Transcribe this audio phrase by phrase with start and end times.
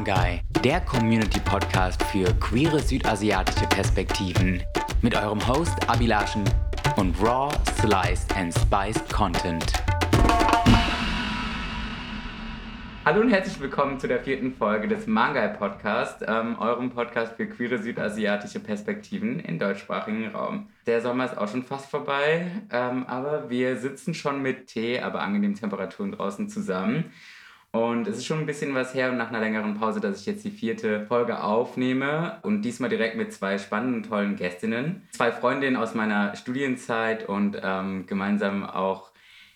[0.00, 4.62] Mangai, der Community-Podcast für queere südasiatische Perspektiven.
[5.02, 6.42] Mit eurem Host Abilaschen
[6.96, 9.74] und raw, sliced and spiced Content.
[13.04, 17.46] Hallo und herzlich willkommen zu der vierten Folge des Mangai Podcast, ähm, eurem Podcast für
[17.46, 20.70] queere südasiatische Perspektiven im deutschsprachigen Raum.
[20.86, 25.20] Der Sommer ist auch schon fast vorbei, ähm, aber wir sitzen schon mit Tee, aber
[25.20, 27.12] angenehmen Temperaturen draußen zusammen.
[27.72, 30.26] Und es ist schon ein bisschen was her und nach einer längeren Pause, dass ich
[30.26, 35.06] jetzt die vierte Folge aufnehme und diesmal direkt mit zwei spannenden, tollen Gästinnen.
[35.12, 39.12] Zwei Freundinnen aus meiner Studienzeit und ähm, gemeinsam auch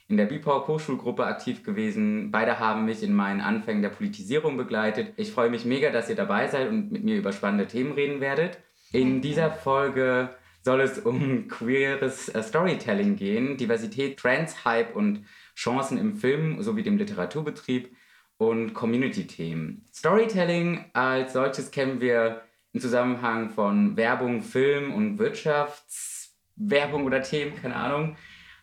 [0.07, 2.31] in der BIPOC Hochschulgruppe aktiv gewesen.
[2.31, 5.15] Beide haben mich in meinen Anfängen der Politisierung begleitet.
[5.17, 8.21] Ich freue mich mega, dass ihr dabei seid und mit mir über spannende Themen reden
[8.21, 8.59] werdet.
[8.93, 10.29] In dieser Folge
[10.63, 15.25] soll es um queeres äh, Storytelling gehen, Diversität, Trends, Hype und
[15.57, 17.95] Chancen im Film sowie dem Literaturbetrieb
[18.39, 19.87] und Community-Themen.
[19.93, 27.77] Storytelling als solches kennen wir im Zusammenhang von Werbung, Film und Wirtschaftswerbung oder Themen, keine
[27.77, 28.17] Ahnung.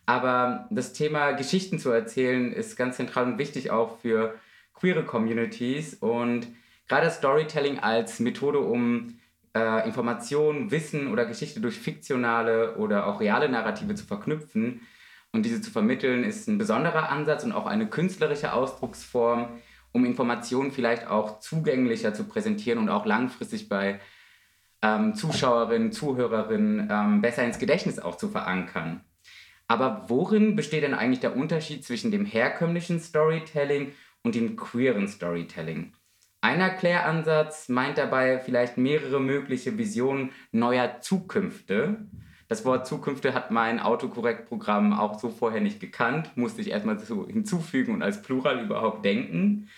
[0.04, 4.34] Aber das Thema Geschichten zu erzählen ist ganz zentral und wichtig auch für
[4.74, 6.48] queere Communities und
[6.88, 9.18] gerade Storytelling als Methode, um
[9.54, 14.82] äh, Informationen, Wissen oder Geschichte durch fiktionale oder auch reale Narrative zu verknüpfen
[15.32, 19.48] und diese zu vermitteln, ist ein besonderer Ansatz und auch eine künstlerische Ausdrucksform,
[19.92, 24.00] um Informationen vielleicht auch zugänglicher zu präsentieren und auch langfristig bei
[24.82, 29.00] ähm, Zuschauerinnen, Zuhörerinnen ähm, besser ins Gedächtnis auch zu verankern.
[29.68, 35.94] Aber worin besteht denn eigentlich der Unterschied zwischen dem herkömmlichen Storytelling und dem queeren Storytelling?
[36.42, 42.08] Ein Erkläransatz meint dabei vielleicht mehrere mögliche Visionen neuer Zukünfte.
[42.52, 47.26] Das Wort Zukünfte hat mein Autokorrektprogramm auch so vorher nicht gekannt, musste ich erstmal so
[47.26, 49.70] hinzufügen und als Plural überhaupt denken.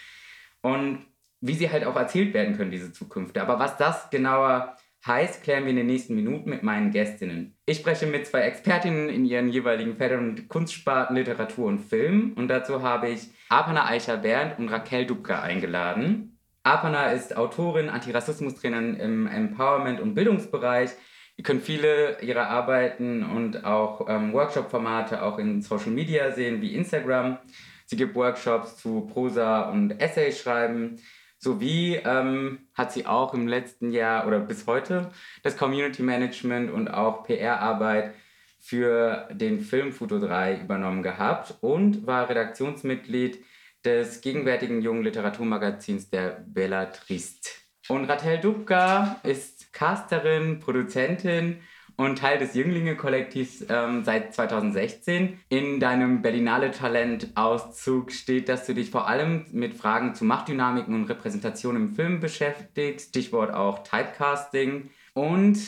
[0.61, 0.99] Und
[1.41, 3.41] wie sie halt auch erzählt werden können, diese Zukünfte.
[3.43, 4.77] Aber was das genauer
[5.07, 7.57] heißt, klären wir in den nächsten Minuten mit meinen Gästinnen.
[7.65, 12.33] Ich spreche mit zwei Expertinnen in ihren jeweiligen Feldern und Kunstsparten Literatur und Film.
[12.35, 16.41] Und dazu habe ich Apana Aisha Berndt und Raquel Dubka eingeladen.
[16.65, 20.91] Apana ist Autorin, Antirassismus-Trainerin im Empowerment- und Bildungsbereich.
[21.37, 26.75] Ihr könnt viele ihrer Arbeiten und auch ähm, Workshop-Formate auch in Social Media sehen, wie
[26.75, 27.39] Instagram.
[27.87, 31.01] Sie gibt Workshops zu Prosa und Essay schreiben.
[31.39, 35.11] Sowie ähm, hat sie auch im letzten Jahr oder bis heute
[35.43, 38.15] das Community Management und auch PR-Arbeit
[38.61, 43.45] für den Film Foto 3 übernommen gehabt und war Redaktionsmitglied
[43.85, 47.64] des gegenwärtigen jungen Literaturmagazins der Bellatriste.
[47.89, 51.61] Und Ratel Dubka ist Casterin, Produzentin
[51.97, 55.39] und Teil des Jünglinge-Kollektivs ähm, seit 2016.
[55.51, 61.05] In deinem Berlinale Talent-Auszug steht, dass du dich vor allem mit Fragen zu Machtdynamiken und
[61.11, 64.91] Repräsentation im Film beschäftigst, Stichwort auch Typecasting.
[65.13, 65.59] Und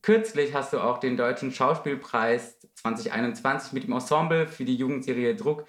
[0.00, 5.66] kürzlich hast du auch den Deutschen Schauspielpreis 2021 mit dem Ensemble für die Jugendserie Druck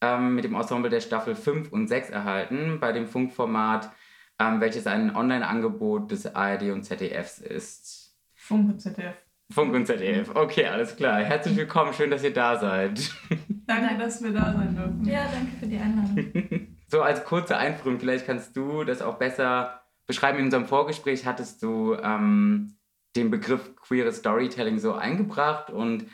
[0.00, 3.90] ähm, mit dem Ensemble der Staffel 5 und 6 erhalten, bei dem Funkformat,
[4.38, 8.16] ähm, welches ein Online-Angebot des ARD und ZDFs ist.
[8.34, 9.16] Funk und ZDF.
[9.50, 10.34] Funk und ZDF.
[10.34, 11.22] Okay, alles klar.
[11.22, 13.10] Herzlich willkommen, schön, dass ihr da seid.
[13.66, 15.04] Danke, dass wir da sein dürfen.
[15.04, 16.76] Ja, danke für die Einladung.
[16.86, 20.38] so als kurze Einführung, vielleicht kannst du das auch besser beschreiben.
[20.38, 22.76] In unserem Vorgespräch hattest du ähm,
[23.16, 26.06] den Begriff queeres Storytelling so eingebracht und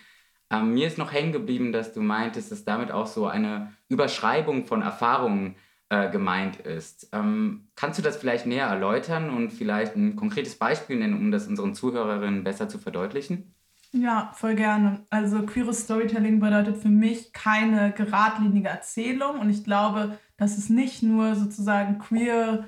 [0.51, 4.67] ähm, mir ist noch hängen geblieben, dass du meintest, dass damit auch so eine Überschreibung
[4.67, 5.57] von Erfahrungen
[5.89, 7.09] äh, gemeint ist.
[7.13, 11.47] Ähm, kannst du das vielleicht näher erläutern und vielleicht ein konkretes Beispiel nennen, um das
[11.47, 13.55] unseren Zuhörerinnen besser zu verdeutlichen?
[13.93, 15.05] Ja, voll gerne.
[15.11, 21.03] Also queeres Storytelling bedeutet für mich keine geradlinige Erzählung und ich glaube, dass es nicht
[21.05, 22.65] nur sozusagen queer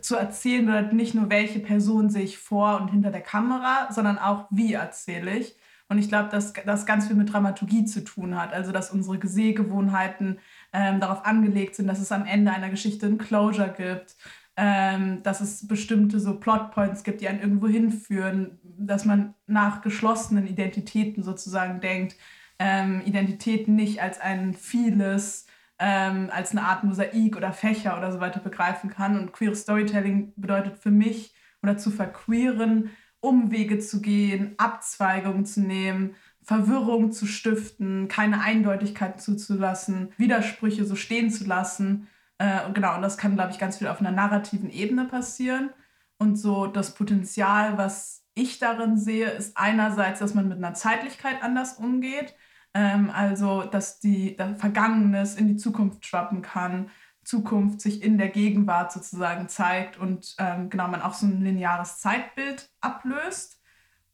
[0.00, 4.18] zu erzählen bedeutet, nicht nur welche Person sehe ich vor und hinter der Kamera, sondern
[4.18, 5.56] auch wie erzähle ich.
[5.88, 8.52] Und ich glaube, dass das ganz viel mit Dramaturgie zu tun hat.
[8.52, 10.40] Also, dass unsere Sehgewohnheiten
[10.74, 14.16] ähm, darauf angelegt sind, dass es am Ende einer Geschichte ein Closure gibt,
[14.56, 20.46] ähm, dass es bestimmte so Plotpoints gibt, die einen irgendwo hinführen, dass man nach geschlossenen
[20.46, 22.16] Identitäten sozusagen denkt,
[22.58, 25.46] ähm, Identitäten nicht als ein vieles,
[25.78, 29.18] ähm, als eine Art Mosaik oder Fächer oder so weiter begreifen kann.
[29.18, 36.14] Und queer Storytelling bedeutet für mich oder zu verqueeren, Umwege zu gehen, Abzweigungen zu nehmen,
[36.44, 42.06] Verwirrung zu stiften, keine Eindeutigkeit zuzulassen, Widersprüche so stehen zu lassen.
[42.38, 45.70] Äh, genau, und das kann, glaube ich, ganz viel auf einer narrativen Ebene passieren.
[46.18, 51.42] Und so das Potenzial, was ich darin sehe, ist einerseits, dass man mit einer Zeitlichkeit
[51.42, 52.34] anders umgeht.
[52.74, 56.90] Ähm, also, dass die das Vergangenes in die Zukunft schwappen kann,
[57.24, 61.98] Zukunft sich in der Gegenwart sozusagen zeigt und ähm, genau man auch so ein lineares
[61.98, 63.53] Zeitbild ablöst.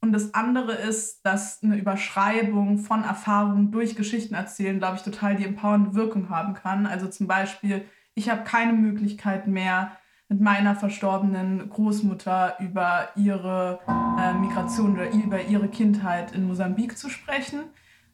[0.01, 5.35] Und das andere ist, dass eine Überschreibung von Erfahrungen durch Geschichten erzählen, glaube ich, total
[5.35, 6.87] die empowernde Wirkung haben kann.
[6.87, 9.91] Also zum Beispiel, ich habe keine Möglichkeit mehr,
[10.27, 13.79] mit meiner verstorbenen Großmutter über ihre
[14.17, 17.65] äh, Migration oder über ihre Kindheit in Mosambik zu sprechen.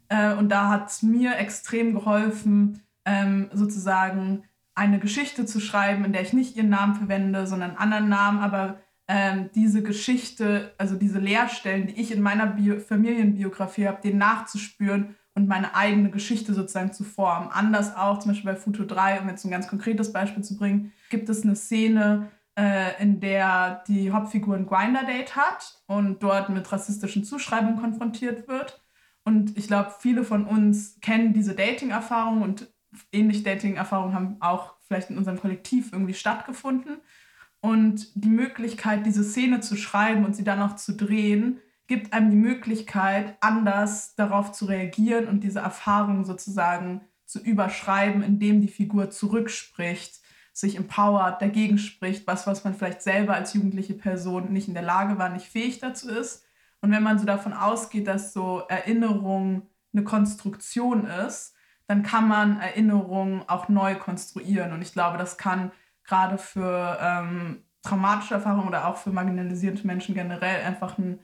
[0.09, 4.43] Äh, und da hat es mir extrem geholfen, ähm, sozusagen
[4.73, 8.39] eine Geschichte zu schreiben, in der ich nicht ihren Namen verwende, sondern einen anderen Namen,
[8.39, 14.17] aber ähm, diese Geschichte, also diese Leerstellen, die ich in meiner Bio Familienbiografie habe, den
[14.17, 17.49] nachzuspüren und meine eigene Geschichte sozusagen zu formen.
[17.51, 20.91] Anders auch, zum Beispiel bei Futo 3, um jetzt ein ganz konkretes Beispiel zu bringen,
[21.09, 26.69] gibt es eine Szene, äh, in der die Hauptfigur ein Grinder-Date hat und dort mit
[26.71, 28.81] rassistischen Zuschreibungen konfrontiert wird.
[29.23, 32.73] Und ich glaube, viele von uns kennen diese Dating-Erfahrung und
[33.11, 36.97] ähnliche Dating-Erfahrungen haben auch vielleicht in unserem Kollektiv irgendwie stattgefunden.
[37.67, 42.29] Und die Möglichkeit, diese Szene zu schreiben und sie dann auch zu drehen, gibt einem
[42.29, 49.09] die Möglichkeit, anders darauf zu reagieren und diese Erfahrung sozusagen zu überschreiben, indem die Figur
[49.09, 50.21] zurückspricht,
[50.53, 54.81] sich empowert, dagegen spricht, was, was man vielleicht selber als jugendliche Person nicht in der
[54.81, 56.45] Lage war, nicht fähig dazu ist.
[56.79, 61.53] Und wenn man so davon ausgeht, dass so Erinnerung eine Konstruktion ist,
[61.85, 64.71] dann kann man Erinnerungen auch neu konstruieren.
[64.71, 65.71] Und ich glaube, das kann
[66.07, 71.19] gerade für ähm, traumatische Erfahrungen oder auch für marginalisierte Menschen generell einfach ein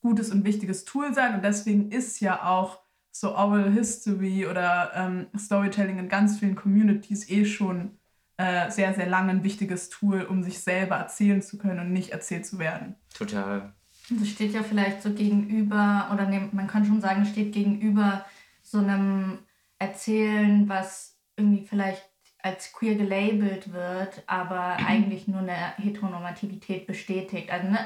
[0.00, 1.34] gutes und wichtiges Tool sein.
[1.34, 7.30] Und deswegen ist ja auch so Oral History oder ähm, Storytelling in ganz vielen Communities
[7.30, 7.98] eh schon
[8.36, 12.10] äh, sehr, sehr lange ein wichtiges Tool, um sich selber erzählen zu können und nicht
[12.10, 12.96] erzählt zu werden.
[13.16, 13.72] Total.
[14.10, 18.24] Das steht ja vielleicht so gegenüber, oder ne, man kann schon sagen, steht gegenüber
[18.62, 19.38] so einem
[19.78, 22.02] Erzählen, was irgendwie vielleicht
[22.44, 27.50] als queer gelabelt wird, aber eigentlich nur eine Heteronormativität bestätigt.
[27.50, 27.78] Also ne,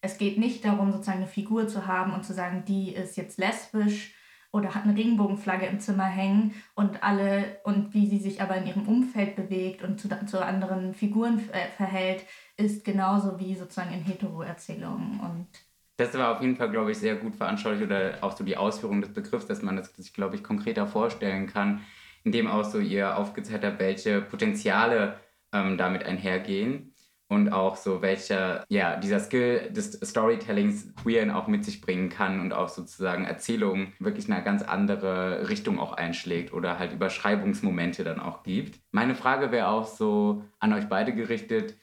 [0.00, 3.38] es geht nicht darum, sozusagen eine Figur zu haben und zu sagen, die ist jetzt
[3.38, 4.14] lesbisch
[4.52, 8.68] oder hat eine Regenbogenflagge im Zimmer hängen und alle und wie sie sich aber in
[8.68, 12.24] ihrem Umfeld bewegt und zu, zu anderen Figuren äh, verhält,
[12.56, 15.48] ist genauso wie sozusagen in Hetero-Erzählungen und
[15.96, 19.00] das war auf jeden Fall, glaube ich, sehr gut veranschaulicht oder auch so die Ausführung
[19.00, 21.82] des Begriffs, dass man das sich, glaube ich, konkreter vorstellen kann,
[22.24, 25.20] indem auch so ihr aufgezeigt habt, welche Potenziale
[25.52, 26.94] ähm, damit einhergehen
[27.28, 32.40] und auch so welcher, ja, dieser Skill des Storytellings Queeren auch mit sich bringen kann
[32.40, 38.20] und auch sozusagen Erzählungen wirklich eine ganz andere Richtung auch einschlägt oder halt Überschreibungsmomente dann
[38.20, 38.80] auch gibt.
[38.90, 41.76] Meine Frage wäre auch so an euch beide gerichtet,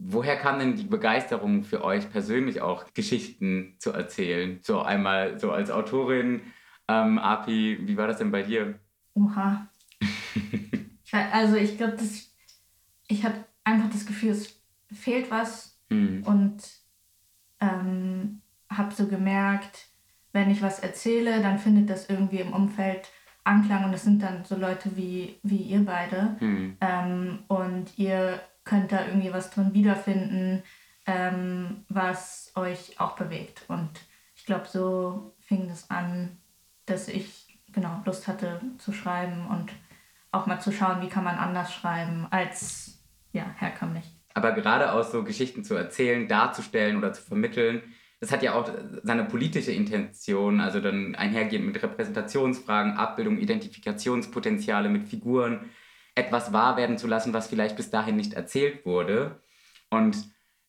[0.00, 4.58] Woher kam denn die Begeisterung für euch persönlich auch, Geschichten zu erzählen?
[4.62, 6.40] So einmal so als Autorin,
[6.88, 8.78] ähm, Api, wie war das denn bei dir?
[9.14, 9.68] Oha.
[11.12, 11.98] Also ich glaube,
[13.08, 14.60] ich habe einfach das Gefühl, es
[14.92, 16.22] fehlt was mhm.
[16.24, 16.62] und
[17.60, 18.40] ähm,
[18.70, 19.88] habe so gemerkt,
[20.32, 23.08] wenn ich was erzähle, dann findet das irgendwie im Umfeld
[23.44, 26.36] Anklang und es sind dann so Leute wie, wie ihr beide.
[26.40, 26.76] Mhm.
[26.80, 30.62] Ähm, und ihr könnt da irgendwie was drin wiederfinden,
[31.06, 33.64] ähm, was euch auch bewegt.
[33.68, 33.90] Und
[34.34, 36.38] ich glaube, so fing es an,
[36.86, 39.70] dass ich genau Lust hatte zu schreiben und
[40.34, 44.04] auch mal zu schauen, wie kann man anders schreiben als ja, herkömmlich.
[44.34, 47.82] Aber gerade aus so Geschichten zu erzählen, darzustellen oder zu vermitteln,
[48.20, 48.68] das hat ja auch
[49.02, 55.70] seine politische Intention, also dann einhergehend mit Repräsentationsfragen, Abbildung, Identifikationspotenziale mit Figuren
[56.14, 59.40] etwas wahr werden zu lassen, was vielleicht bis dahin nicht erzählt wurde.
[59.90, 60.16] Und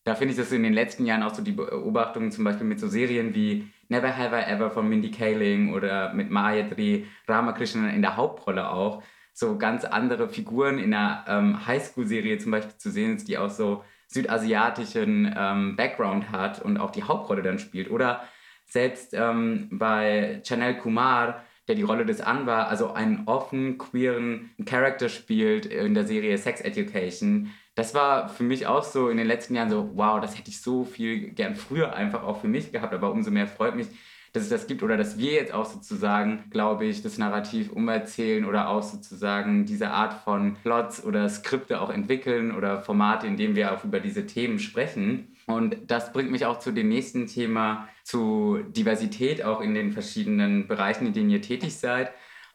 [0.03, 2.79] da finde ich das in den letzten Jahren auch so die Beobachtungen zum Beispiel mit
[2.79, 8.01] so Serien wie Never Have I Ever von Mindy Kaling oder mit Mayatri Ramakrishnan in
[8.01, 9.01] der Hauptrolle auch,
[9.35, 13.49] so ganz andere Figuren in einer ähm, Highschool-Serie zum Beispiel zu sehen ist, die auch
[13.49, 17.91] so südasiatischen ähm, Background hat und auch die Hauptrolle dann spielt.
[17.91, 18.23] Oder
[18.65, 25.09] selbst ähm, bei Chanel Kumar, der die Rolle des Anwar, also einen offen queeren Charakter
[25.09, 27.51] spielt in der Serie Sex Education.
[27.75, 30.61] Das war für mich auch so in den letzten Jahren so, wow, das hätte ich
[30.61, 33.87] so viel gern früher einfach auch für mich gehabt, aber umso mehr freut mich,
[34.35, 38.43] dass es das gibt oder dass wir jetzt auch sozusagen, glaube ich, das Narrativ umerzählen
[38.43, 43.55] oder auch sozusagen diese Art von Plots oder Skripte auch entwickeln oder Formate, in denen
[43.55, 45.35] wir auch über diese Themen sprechen.
[45.47, 50.67] Und das bringt mich auch zu dem nächsten Thema, zu Diversität auch in den verschiedenen
[50.67, 52.11] Bereichen, in denen ihr tätig seid,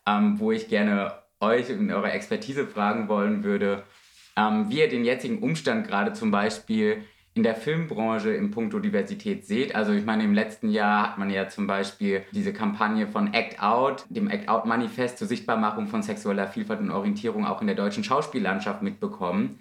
[0.07, 3.85] ähm, wo ich gerne euch und eure Expertise fragen wollen würde,
[4.37, 9.47] ähm, wie ihr den jetzigen Umstand gerade zum Beispiel in der Filmbranche im Punkto Diversität
[9.47, 9.75] seht.
[9.75, 13.63] Also ich meine, im letzten Jahr hat man ja zum Beispiel diese Kampagne von Act
[13.63, 17.77] Out, dem Act Out Manifest zur Sichtbarmachung von sexueller Vielfalt und Orientierung auch in der
[17.77, 19.61] deutschen Schauspiellandschaft mitbekommen.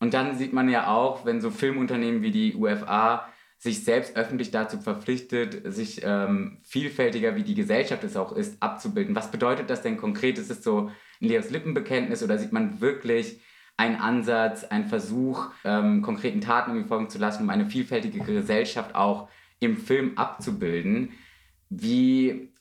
[0.00, 4.50] Und dann sieht man ja auch, wenn so Filmunternehmen wie die UFA sich selbst öffentlich
[4.50, 9.14] dazu verpflichtet, sich ähm, vielfältiger, wie die Gesellschaft es auch ist, abzubilden.
[9.14, 10.38] Was bedeutet das denn konkret?
[10.38, 10.90] Ist es so
[11.22, 13.40] ein leeres Lippenbekenntnis oder sieht man wirklich
[13.76, 18.94] einen Ansatz, einen Versuch, ähm, konkreten Taten irgendwie folgen zu lassen, um eine vielfältige Gesellschaft
[18.94, 19.28] auch
[19.60, 21.10] im Film abzubilden?
[21.68, 22.52] Wie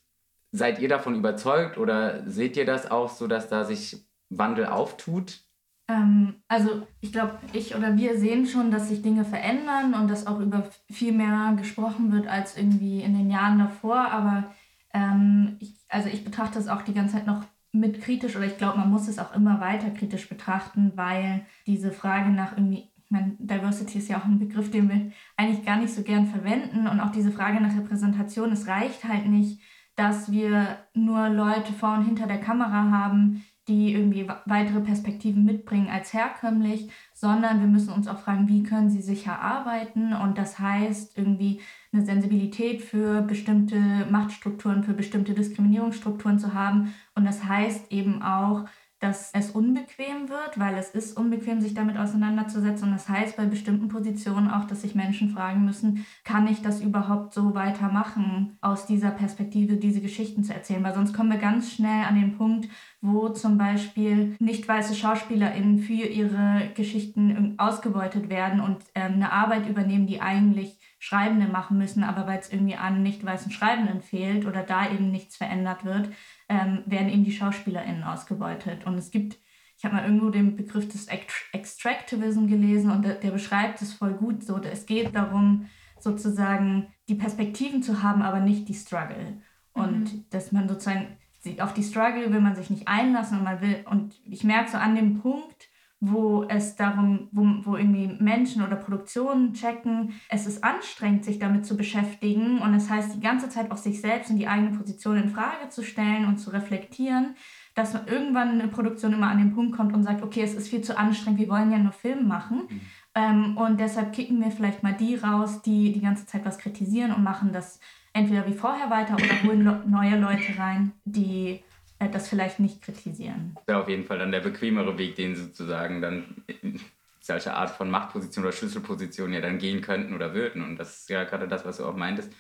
[0.52, 5.40] seid ihr davon überzeugt oder seht ihr das auch so, dass da sich Wandel auftut?
[5.88, 10.28] Ähm, also ich glaube, ich oder wir sehen schon, dass sich Dinge verändern und dass
[10.28, 13.98] auch über viel mehr gesprochen wird als irgendwie in den Jahren davor.
[13.98, 14.52] Aber
[14.94, 17.44] ähm, ich, also ich betrachte es auch die ganze Zeit noch
[17.76, 21.92] mit kritisch oder ich glaube, man muss es auch immer weiter kritisch betrachten, weil diese
[21.92, 25.78] Frage nach irgendwie, ich meine, Diversity ist ja auch ein Begriff, den wir eigentlich gar
[25.78, 26.88] nicht so gern verwenden.
[26.88, 29.62] Und auch diese Frage nach Repräsentation, es reicht halt nicht,
[29.96, 35.90] dass wir nur Leute vor und hinter der Kamera haben, die irgendwie weitere Perspektiven mitbringen
[35.90, 40.14] als herkömmlich, sondern wir müssen uns auch fragen, wie können sie sicher arbeiten?
[40.14, 41.62] Und das heißt irgendwie
[41.96, 48.66] eine Sensibilität für bestimmte Machtstrukturen, für bestimmte Diskriminierungsstrukturen zu haben und das heißt eben auch,
[49.00, 52.88] dass es unbequem wird, weil es ist unbequem, sich damit auseinanderzusetzen.
[52.88, 56.82] Und das heißt bei bestimmten Positionen auch, dass sich Menschen fragen müssen, kann ich das
[56.82, 60.84] überhaupt so weitermachen, aus dieser Perspektive diese Geschichten zu erzählen?
[60.84, 62.70] Weil sonst kommen wir ganz schnell an den Punkt,
[63.02, 69.68] wo zum Beispiel nicht weiße SchauspielerInnen für ihre Geschichten ausgebeutet werden und ähm, eine Arbeit
[69.68, 74.48] übernehmen, die eigentlich Schreibende machen müssen, aber weil es irgendwie an nicht weißen Schreibenden fehlt
[74.48, 76.10] oder da eben nichts verändert wird,
[76.50, 78.88] ähm, werden eben die SchauspielerInnen ausgebeutet.
[78.88, 79.38] Und es gibt,
[79.78, 81.08] ich habe mal irgendwo den Begriff des
[81.52, 84.60] Extractivism gelesen und der, der beschreibt es voll gut so.
[84.64, 85.68] Es geht darum,
[86.00, 89.44] sozusagen die Perspektiven zu haben, aber nicht die Struggle.
[89.74, 90.26] Und mhm.
[90.32, 91.18] dass man sozusagen
[91.60, 94.78] auf die Struggle will man sich nicht einlassen und man will, und ich merke so
[94.78, 95.68] an dem Punkt,
[96.12, 101.66] wo es darum, wo, wo irgendwie Menschen oder Produktionen checken, es ist anstrengend, sich damit
[101.66, 104.78] zu beschäftigen und es das heißt die ganze Zeit auch sich selbst und die eigene
[104.78, 107.36] Position in Frage zu stellen und zu reflektieren,
[107.74, 110.70] dass man irgendwann eine Produktion immer an den Punkt kommt und sagt, okay, es ist
[110.70, 112.64] viel zu anstrengend, wir wollen ja nur Film machen.
[112.70, 112.82] Mhm.
[113.16, 117.12] Ähm, und deshalb kicken wir vielleicht mal die raus, die die ganze Zeit was kritisieren
[117.12, 117.80] und machen das
[118.14, 121.62] entweder wie vorher weiter oder holen neue Leute rein, die
[122.00, 123.52] äh, das vielleicht nicht kritisieren.
[123.56, 126.80] Das wäre auf jeden Fall dann der bequemere Weg, den sozusagen dann in
[127.20, 130.64] solche Art von Machtposition oder Schlüsselposition ja dann gehen könnten oder würden.
[130.64, 132.32] Und das ist ja gerade das, was du auch meintest,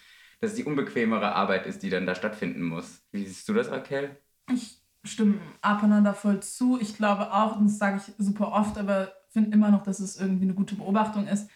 [0.41, 3.01] dass es die unbequemere Arbeit ist, die dann da stattfinden muss.
[3.11, 4.17] Wie siehst du das, Raquel?
[4.51, 6.79] Ich stimme abeinander voll zu.
[6.79, 10.19] Ich glaube auch, und das sage ich super oft, aber finde immer noch, dass es
[10.19, 11.49] irgendwie eine gute Beobachtung ist,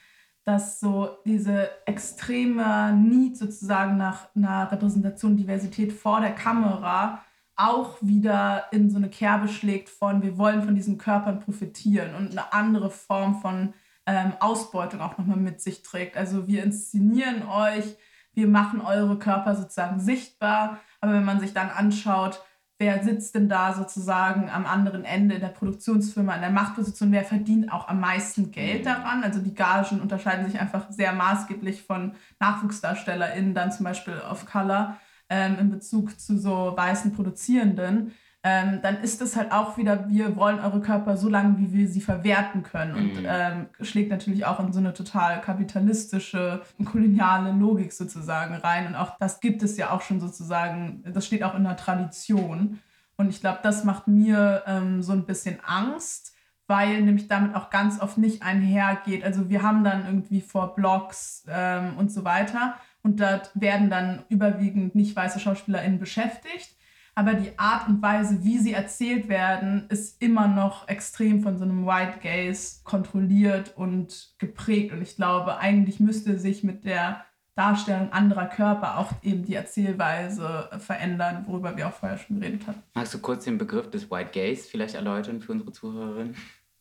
[0.44, 7.24] dass so diese extreme Need sozusagen nach einer Repräsentation, Diversität vor der Kamera
[7.60, 12.32] auch wieder in so eine Kerbe schlägt von, wir wollen von diesen Körpern profitieren und
[12.32, 13.74] eine andere Form von
[14.06, 16.16] ähm, Ausbeutung auch nochmal mit sich trägt.
[16.16, 17.98] Also wir inszenieren euch,
[18.34, 22.42] wir machen eure Körper sozusagen sichtbar, aber wenn man sich dann anschaut,
[22.78, 27.26] wer sitzt denn da sozusagen am anderen Ende in der Produktionsfirma, in der Machtposition, wer
[27.26, 28.86] verdient auch am meisten Geld mhm.
[28.86, 29.24] daran.
[29.24, 34.98] Also die Gagen unterscheiden sich einfach sehr maßgeblich von NachwuchsdarstellerInnen, dann zum Beispiel auf Color
[35.30, 40.38] ähm, in Bezug zu so weißen Produzierenden, ähm, dann ist es halt auch wieder, wir
[40.38, 42.96] wollen eure Körper so lange, wie wir sie verwerten können.
[42.96, 43.28] Und mhm.
[43.28, 48.88] ähm, schlägt natürlich auch in so eine total kapitalistische, koloniale Logik sozusagen rein.
[48.88, 52.80] Und auch das gibt es ja auch schon sozusagen, das steht auch in der Tradition.
[53.18, 56.34] Und ich glaube, das macht mir ähm, so ein bisschen Angst,
[56.66, 59.26] weil nämlich damit auch ganz oft nicht einhergeht.
[59.26, 64.24] Also wir haben dann irgendwie vor Blogs ähm, und so weiter und dort werden dann
[64.30, 66.76] überwiegend nicht weiße SchauspielerInnen beschäftigt.
[67.16, 71.66] Aber die Art und Weise, wie sie erzählt werden, ist immer noch extrem von so
[71.66, 74.94] einem White Gaze kontrolliert und geprägt.
[74.94, 77.26] Und ich glaube, eigentlich müsste sich mit der
[77.56, 82.82] Darstellung anderer Körper auch eben die Erzählweise verändern, worüber wir auch vorher schon geredet haben.
[82.94, 86.36] Magst du kurz den Begriff des White Gaze vielleicht erläutern für unsere Zuhörerinnen?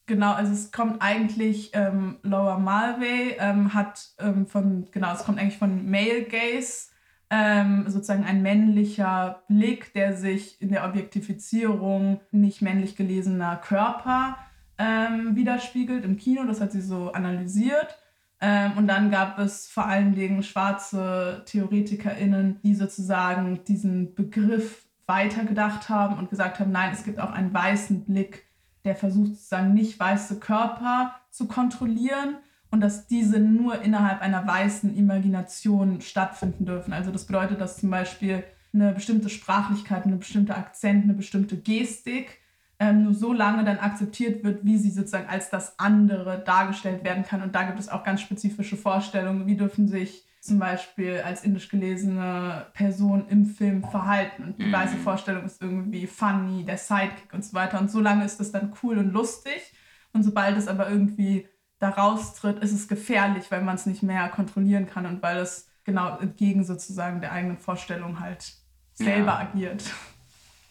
[0.09, 5.39] Genau, also es kommt eigentlich, ähm, Laura Mulvey ähm, hat ähm, von, genau, es kommt
[5.39, 6.89] eigentlich von Male Gaze,
[7.29, 14.39] ähm, sozusagen ein männlicher Blick, der sich in der Objektifizierung nicht männlich gelesener Körper
[14.79, 16.47] ähm, widerspiegelt im Kino.
[16.47, 17.99] Das hat sie so analysiert.
[18.41, 25.91] Ähm, und dann gab es vor allen Dingen schwarze TheoretikerInnen, die sozusagen diesen Begriff weitergedacht
[25.91, 28.48] haben und gesagt haben, nein, es gibt auch einen weißen Blick
[28.85, 32.37] der versucht sozusagen nicht weiße Körper zu kontrollieren
[32.71, 36.93] und dass diese nur innerhalb einer weißen Imagination stattfinden dürfen.
[36.93, 42.39] Also das bedeutet, dass zum Beispiel eine bestimmte Sprachlichkeit, eine bestimmte Akzent, eine bestimmte Gestik
[42.79, 47.25] ähm, nur so lange dann akzeptiert wird, wie sie sozusagen als das andere dargestellt werden
[47.25, 47.43] kann.
[47.43, 51.69] Und da gibt es auch ganz spezifische Vorstellungen, wie dürfen sich zum Beispiel als indisch
[51.69, 54.45] gelesene Person im Film verhalten.
[54.45, 54.73] Und die mhm.
[54.73, 57.81] weiße Vorstellung ist irgendwie funny, der Sidekick und so weiter.
[57.81, 59.73] Und so lange ist es dann cool und lustig.
[60.13, 64.29] Und sobald es aber irgendwie da raustritt, ist es gefährlich, weil man es nicht mehr
[64.29, 68.53] kontrollieren kann und weil es genau entgegen sozusagen der eigenen Vorstellung halt
[68.95, 69.39] selber ja.
[69.39, 69.85] agiert.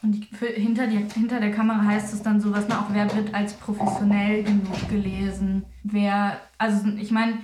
[0.03, 3.33] Und für, hinter, die, hinter der Kamera heißt es dann sowas, ne, auch wer wird
[3.33, 5.65] als professionell genug gelesen?
[5.83, 7.39] Wer, also ich meine,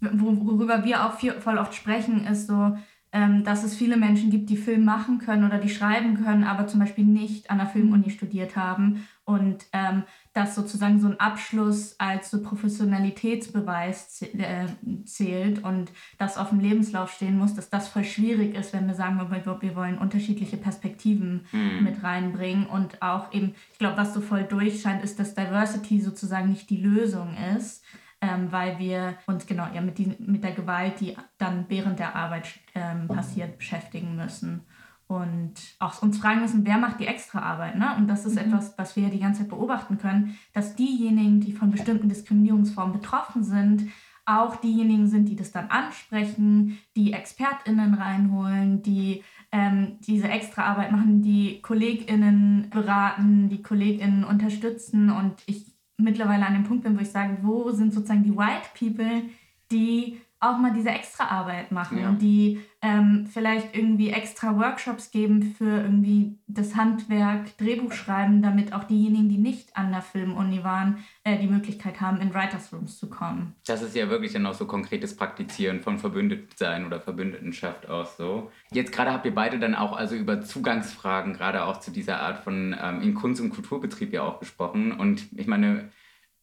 [0.00, 2.76] worüber wir auch viel, voll oft sprechen, ist so,
[3.12, 6.68] ähm, dass es viele Menschen gibt, die Film machen können oder die schreiben können, aber
[6.68, 9.06] zum Beispiel nicht an der Filmuni studiert haben.
[9.24, 14.66] Und ähm, dass sozusagen so ein Abschluss als so Professionalitätsbeweis äh,
[15.04, 18.94] zählt und das auf dem Lebenslauf stehen muss, dass das voll schwierig ist, wenn wir
[18.94, 21.82] sagen, wir, wir wollen unterschiedliche Perspektiven mhm.
[21.84, 22.66] mit reinbringen.
[22.66, 26.80] Und auch eben, ich glaube, was so voll durchscheint, ist, dass Diversity sozusagen nicht die
[26.80, 27.84] Lösung ist,
[28.20, 32.14] ähm, weil wir uns genau ja, mit, die, mit der Gewalt, die dann während der
[32.14, 34.62] Arbeit ähm, passiert, beschäftigen müssen.
[35.06, 37.76] Und auch uns fragen müssen, wer macht die Extraarbeit.
[37.76, 37.96] Ne?
[37.96, 38.52] Und das ist mhm.
[38.52, 42.92] etwas, was wir ja die ganze Zeit beobachten können, dass diejenigen, die von bestimmten Diskriminierungsformen
[42.92, 43.90] betroffen sind,
[44.24, 51.22] auch diejenigen sind, die das dann ansprechen, die ExpertInnen reinholen, die ähm, diese Extraarbeit machen,
[51.22, 55.10] die KollegInnen beraten, die KollegInnen unterstützen.
[55.10, 55.69] Und ich
[56.02, 59.22] mittlerweile an dem Punkt bin, wo ich sage, wo sind sozusagen die White People,
[59.70, 62.12] die auch mal diese Extraarbeit machen, ja.
[62.12, 68.84] die ähm, vielleicht irgendwie extra Workshops geben für irgendwie das Handwerk, Drehbuch schreiben, damit auch
[68.84, 73.10] diejenigen, die nicht an der Filmuni waren, äh, die Möglichkeit haben, in Writers Rooms zu
[73.10, 73.54] kommen.
[73.66, 78.50] Das ist ja wirklich dann auch so konkretes Praktizieren von Verbündetensein oder Verbündetenschaft auch so.
[78.72, 82.38] Jetzt gerade habt ihr beide dann auch also über Zugangsfragen, gerade auch zu dieser Art
[82.38, 84.92] von ähm, in Kunst- und Kulturbetrieb ja auch gesprochen.
[84.92, 85.90] Und ich meine,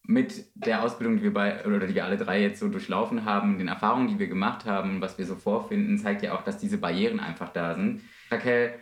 [0.07, 3.57] mit der Ausbildung, die wir bei oder die wir alle drei jetzt so durchlaufen haben,
[3.57, 6.77] den Erfahrungen, die wir gemacht haben, was wir so vorfinden, zeigt ja auch, dass diese
[6.77, 8.01] Barrieren einfach da sind.
[8.31, 8.73] Raquel,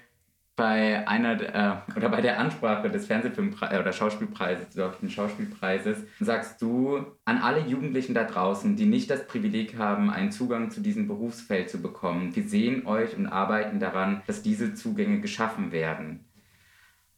[0.56, 6.62] bei einer äh, oder bei der Ansprache des Fernsehfilmpreises oder Schauspielpreises, des deutschen Schauspielpreises, sagst
[6.62, 11.08] du an alle Jugendlichen da draußen, die nicht das Privileg haben, einen Zugang zu diesem
[11.08, 16.26] Berufsfeld zu bekommen, wir sehen euch und arbeiten daran, dass diese Zugänge geschaffen werden.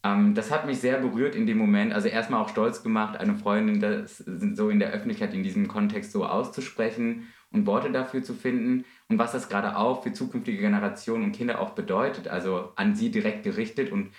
[0.04, 1.92] Ähm, das hat mich sehr berührt in dem Moment.
[1.92, 6.12] Also erstmal auch stolz gemacht, eine Freundin das so in der Öffentlichkeit in diesem Kontext
[6.12, 11.24] so auszusprechen und Worte dafür zu finden und was das gerade auch für zukünftige Generationen
[11.24, 12.28] und Kinder auch bedeutet.
[12.28, 14.12] Also an sie direkt gerichtet und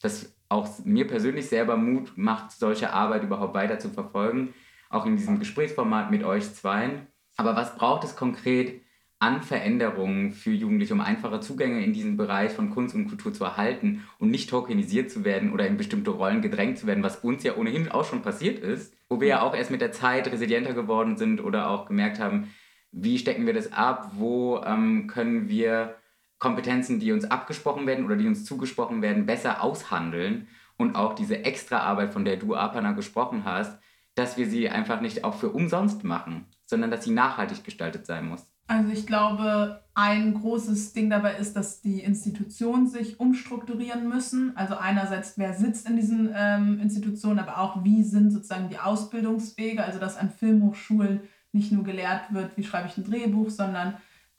[0.00, 4.52] das auch mir persönlich selber Mut macht, solche Arbeit überhaupt weiter zu verfolgen,
[4.90, 7.06] auch in diesem Gesprächsformat mit euch zweien.
[7.36, 8.82] Aber was braucht es konkret,
[9.22, 13.44] an Veränderungen für Jugendliche, um einfache Zugänge in diesen Bereich von Kunst und Kultur zu
[13.44, 17.44] erhalten und nicht tokenisiert zu werden oder in bestimmte Rollen gedrängt zu werden, was uns
[17.44, 20.74] ja ohnehin auch schon passiert ist, wo wir ja auch erst mit der Zeit resilienter
[20.74, 22.50] geworden sind oder auch gemerkt haben,
[22.90, 25.94] wie stecken wir das ab, wo ähm, können wir
[26.40, 31.44] Kompetenzen, die uns abgesprochen werden oder die uns zugesprochen werden, besser aushandeln und auch diese
[31.44, 33.80] Extraarbeit, von der du, Apana, gesprochen hast,
[34.16, 38.26] dass wir sie einfach nicht auch für umsonst machen, sondern dass sie nachhaltig gestaltet sein
[38.26, 38.51] muss.
[38.66, 44.56] Also ich glaube, ein großes Ding dabei ist, dass die Institutionen sich umstrukturieren müssen.
[44.56, 49.84] Also einerseits, wer sitzt in diesen ähm, Institutionen, aber auch, wie sind sozusagen die Ausbildungswege.
[49.84, 51.20] Also dass an Filmhochschulen
[51.52, 53.94] nicht nur gelehrt wird, wie schreibe ich ein Drehbuch, sondern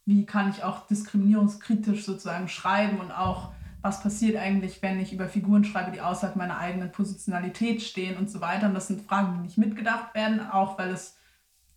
[0.06, 5.28] wie kann ich auch diskriminierungskritisch sozusagen schreiben und auch, was passiert eigentlich, wenn ich über
[5.28, 8.68] Figuren schreibe, die außerhalb meiner eigenen Positionalität stehen und so weiter.
[8.68, 11.18] Und das sind Fragen, die nicht mitgedacht werden, auch weil es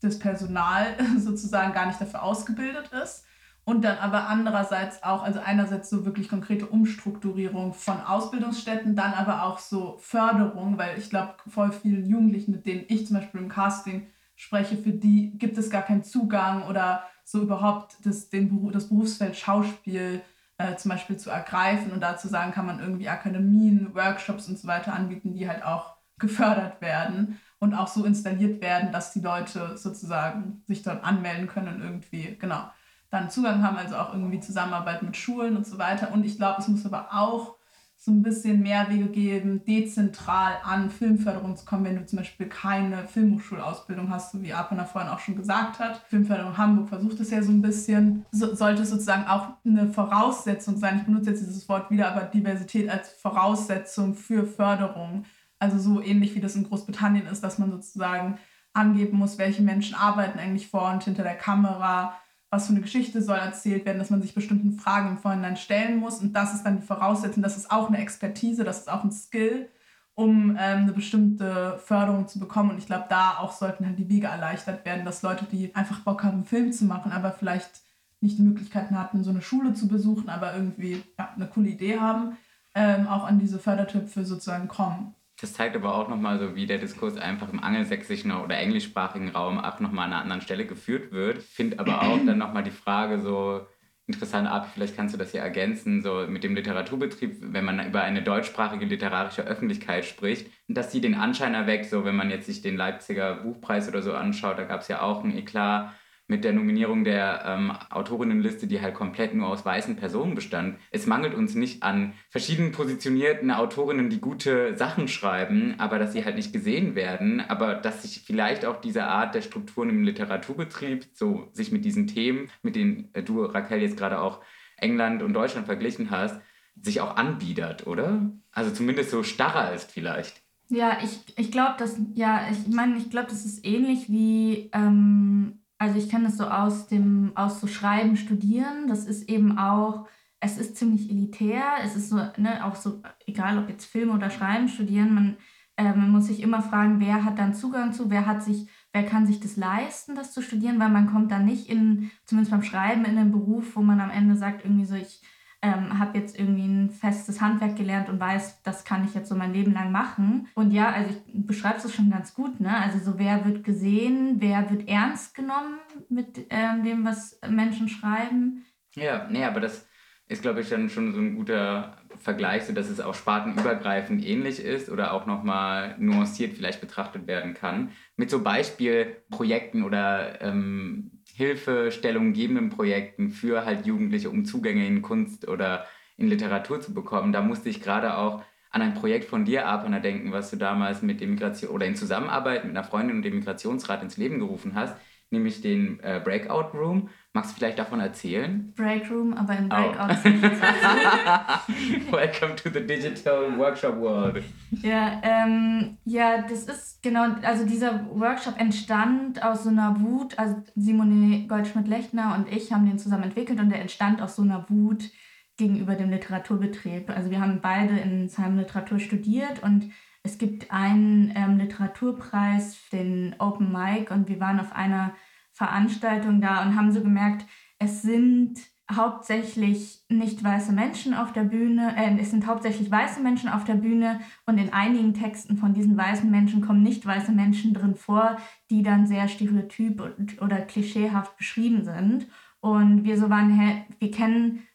[0.00, 3.24] das Personal sozusagen gar nicht dafür ausgebildet ist.
[3.68, 9.42] Und dann aber andererseits auch, also einerseits so wirklich konkrete Umstrukturierung von Ausbildungsstätten, dann aber
[9.42, 13.48] auch so Förderung, weil ich glaube, voll vielen Jugendlichen, mit denen ich zum Beispiel im
[13.48, 14.06] Casting
[14.36, 19.36] spreche, für die gibt es gar keinen Zugang oder so überhaupt das, den, das Berufsfeld
[19.36, 20.22] Schauspiel
[20.58, 21.90] äh, zum Beispiel zu ergreifen.
[21.90, 25.96] Und dazu sagen, kann man irgendwie Akademien, Workshops und so weiter anbieten, die halt auch
[26.18, 31.74] gefördert werden und auch so installiert werden, dass die Leute sozusagen sich dort anmelden können
[31.74, 32.70] und irgendwie, genau,
[33.10, 36.12] dann Zugang haben, also auch irgendwie Zusammenarbeit mit Schulen und so weiter.
[36.12, 37.56] Und ich glaube, es muss aber auch
[37.98, 42.46] so ein bisschen mehr Wege geben, dezentral an Filmförderung zu kommen, wenn du zum Beispiel
[42.46, 46.02] keine Filmhochschulausbildung hast, so wie Apana vorhin auch schon gesagt hat.
[46.08, 48.24] Filmförderung Hamburg versucht es ja so ein bisschen.
[48.30, 52.88] So, sollte sozusagen auch eine Voraussetzung sein, ich benutze jetzt dieses Wort wieder, aber Diversität
[52.88, 55.24] als Voraussetzung für Förderung
[55.58, 58.38] also so ähnlich wie das in Großbritannien ist, dass man sozusagen
[58.72, 62.14] angeben muss, welche Menschen arbeiten eigentlich vor und hinter der Kamera,
[62.50, 65.98] was für eine Geschichte soll erzählt werden, dass man sich bestimmten Fragen im Vorhinein stellen
[65.98, 66.20] muss.
[66.20, 69.10] Und das ist dann die Voraussetzung, das ist auch eine Expertise, das ist auch ein
[69.10, 69.68] Skill,
[70.14, 72.70] um ähm, eine bestimmte Förderung zu bekommen.
[72.70, 76.00] Und ich glaube, da auch sollten halt die Wege erleichtert werden, dass Leute, die einfach
[76.00, 77.82] Bock haben, einen Film zu machen, aber vielleicht
[78.20, 81.98] nicht die Möglichkeiten hatten, so eine Schule zu besuchen, aber irgendwie ja, eine coole Idee
[81.98, 82.36] haben,
[82.74, 85.14] ähm, auch an diese Fördertöpfe sozusagen kommen.
[85.40, 89.58] Das zeigt aber auch nochmal so, wie der Diskurs einfach im angelsächsischen oder englischsprachigen Raum
[89.58, 91.38] auch nochmal an einer anderen Stelle geführt wird.
[91.38, 93.66] Ich finde aber auch dann nochmal die Frage so
[94.06, 98.02] interessant ab, vielleicht kannst du das hier ergänzen, so mit dem Literaturbetrieb, wenn man über
[98.02, 102.62] eine deutschsprachige literarische Öffentlichkeit spricht, dass sie den Anschein erweckt, so wenn man jetzt sich
[102.62, 105.92] den Leipziger Buchpreis oder so anschaut, da gab es ja auch ein Eklat
[106.28, 110.78] mit der Nominierung der ähm, Autorinnenliste, die halt komplett nur aus weißen Personen bestand.
[110.90, 116.24] Es mangelt uns nicht an verschiedenen positionierten Autorinnen, die gute Sachen schreiben, aber dass sie
[116.24, 121.06] halt nicht gesehen werden, aber dass sich vielleicht auch diese Art der Strukturen im Literaturbetrieb,
[121.12, 124.40] so sich mit diesen Themen, mit denen äh, du, Raquel, jetzt gerade auch
[124.76, 126.40] England und Deutschland verglichen hast,
[126.80, 128.30] sich auch anbiedert, oder?
[128.52, 130.42] Also zumindest so starrer ist vielleicht.
[130.68, 135.60] Ja, ich, ich glaube, dass, ja, ich meine, ich glaube, das ist ähnlich wie ähm,
[135.78, 138.88] also ich kenne das so aus dem, aus so Schreiben, Studieren.
[138.88, 140.08] Das ist eben auch,
[140.40, 141.64] es ist ziemlich elitär.
[141.84, 145.36] Es ist so, ne, auch so, egal ob jetzt Film oder Schreiben, Studieren, man,
[145.76, 149.04] äh, man muss sich immer fragen, wer hat dann Zugang zu, wer hat sich, wer
[149.04, 152.62] kann sich das leisten, das zu studieren, weil man kommt dann nicht in, zumindest beim
[152.62, 155.20] Schreiben, in einen Beruf, wo man am Ende sagt, irgendwie so, ich
[155.66, 159.34] ähm, habe jetzt irgendwie ein festes Handwerk gelernt und weiß, das kann ich jetzt so
[159.34, 160.46] mein Leben lang machen.
[160.54, 162.76] Und ja, also ich beschreibe es schon ganz gut, ne?
[162.76, 168.64] Also so wer wird gesehen, wer wird ernst genommen mit ähm, dem, was Menschen schreiben.
[168.94, 169.88] Ja, nee, aber das
[170.28, 174.60] ist, glaube ich, dann schon so ein guter Vergleich, so dass es auch spartenübergreifend ähnlich
[174.60, 177.90] ist oder auch nochmal nuanciert vielleicht betrachtet werden kann.
[178.16, 185.46] Mit so Beispielprojekten oder ähm, Hilfestellung gebenden Projekten für halt Jugendliche, um Zugänge in Kunst
[185.46, 185.84] oder
[186.16, 187.30] in Literatur zu bekommen.
[187.30, 191.02] Da musste ich gerade auch an ein Projekt von dir, Apana, denken, was du damals
[191.02, 194.74] mit dem Migration oder in Zusammenarbeit mit einer Freundin und dem Migrationsrat ins Leben gerufen
[194.74, 194.96] hast,
[195.30, 197.08] nämlich den äh, Breakout Room.
[197.32, 198.72] Magst du vielleicht davon erzählen?
[198.74, 200.16] Break Room, aber im Breakout.
[200.24, 202.12] Oh.
[202.12, 204.42] Welcome to the digital workshop world.
[204.70, 210.62] Ja, ähm, ja, das ist genau, also dieser Workshop entstand aus so einer Wut, also
[210.74, 215.10] Simone Goldschmidt-Lechner und ich haben den zusammen entwickelt und der entstand aus so einer Wut
[215.56, 217.10] gegenüber dem Literaturbetrieb.
[217.10, 219.90] Also wir haben beide in Salm Literatur studiert und
[220.26, 225.14] es gibt einen ähm, Literaturpreis, den Open Mic und wir waren auf einer
[225.52, 227.46] Veranstaltung da und haben so gemerkt,
[227.78, 228.58] es sind
[228.90, 233.74] hauptsächlich nicht weiße Menschen auf der Bühne, äh, es sind hauptsächlich weiße Menschen auf der
[233.74, 238.36] Bühne und in einigen Texten von diesen weißen Menschen kommen nicht weiße Menschen drin vor,
[238.68, 240.02] die dann sehr stereotyp
[240.40, 242.26] oder klischeehaft beschrieben sind.
[242.58, 244.66] Und wir so waren, wir kennen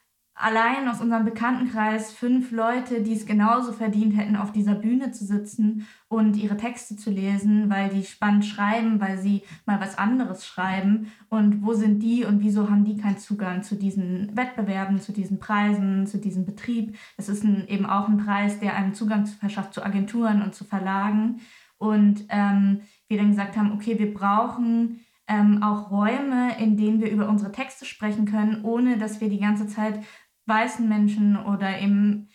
[0.41, 5.25] allein aus unserem Bekanntenkreis fünf Leute, die es genauso verdient hätten, auf dieser Bühne zu
[5.25, 10.45] sitzen und ihre Texte zu lesen, weil die spannend schreiben, weil sie mal was anderes
[10.45, 11.11] schreiben.
[11.29, 15.39] Und wo sind die und wieso haben die keinen Zugang zu diesen Wettbewerben, zu diesen
[15.39, 16.97] Preisen, zu diesem Betrieb?
[17.17, 20.65] Es ist ein, eben auch ein Preis, der einen Zugang verschafft zu Agenturen und zu
[20.65, 21.41] Verlagen.
[21.77, 25.01] Und ähm, wir dann gesagt haben, okay, wir brauchen
[25.31, 29.39] ähm, auch Räume, in denen wir über unsere Texte sprechen können, ohne dass wir die
[29.39, 29.99] ganze Zeit
[30.45, 32.29] weißen Menschen oder eben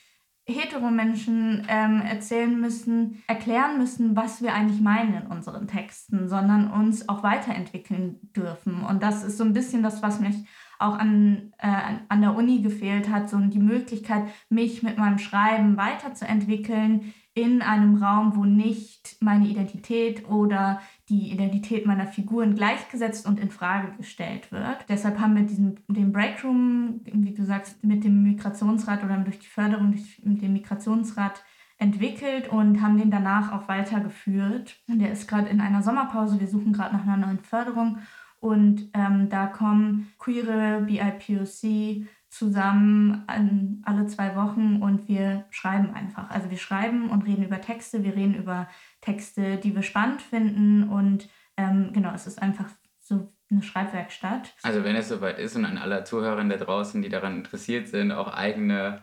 [0.49, 6.71] hetero Menschen ähm, erzählen müssen, erklären müssen, was wir eigentlich meinen in unseren Texten, sondern
[6.71, 8.83] uns auch weiterentwickeln dürfen.
[8.83, 10.37] Und das ist so ein bisschen das, was mich
[10.79, 11.69] auch an, äh,
[12.09, 18.03] an der Uni gefehlt hat, so die Möglichkeit, mich mit meinem Schreiben weiterzuentwickeln in einem
[18.03, 24.51] Raum, wo nicht meine Identität oder die Identität meiner Figuren gleichgesetzt und in Frage gestellt
[24.51, 24.87] wird.
[24.89, 29.49] Deshalb haben wir diesen, den Breakroom, wie du sagst, mit dem Migrationsrat oder durch die
[29.49, 31.45] Förderung durch, mit dem Migrationsrat
[31.79, 34.81] entwickelt und haben den danach auch weitergeführt.
[34.89, 36.41] Der ist gerade in einer Sommerpause.
[36.41, 37.99] Wir suchen gerade nach einer neuen Förderung.
[38.47, 46.31] Und ähm, da kommen queere BIPOC zusammen an, alle zwei Wochen und wir schreiben einfach.
[46.31, 48.69] Also wir schreiben und reden über Texte, wir reden über
[49.01, 52.69] Texte, die wir spannend finden und ähm, genau, es ist einfach
[53.01, 54.55] so eine Schreibwerkstatt.
[54.63, 58.13] Also wenn es soweit ist und an alle Zuhörerinnen da draußen, die daran interessiert sind,
[58.13, 59.03] auch eigene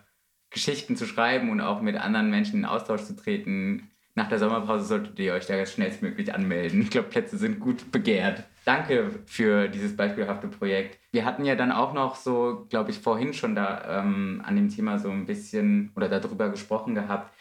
[0.52, 4.86] Geschichten zu schreiben und auch mit anderen Menschen in Austausch zu treten, nach der Sommerpause
[4.86, 6.82] solltet ihr euch da schnellstmöglich anmelden.
[6.84, 8.46] Ich glaube, Plätze sind gut begehrt.
[8.66, 10.98] Danke für dieses beispielhafte Projekt.
[11.12, 14.70] Wir hatten ja dann auch noch so, glaube ich, vorhin schon da ähm, an dem
[14.70, 17.34] Thema so ein bisschen oder darüber gesprochen gehabt,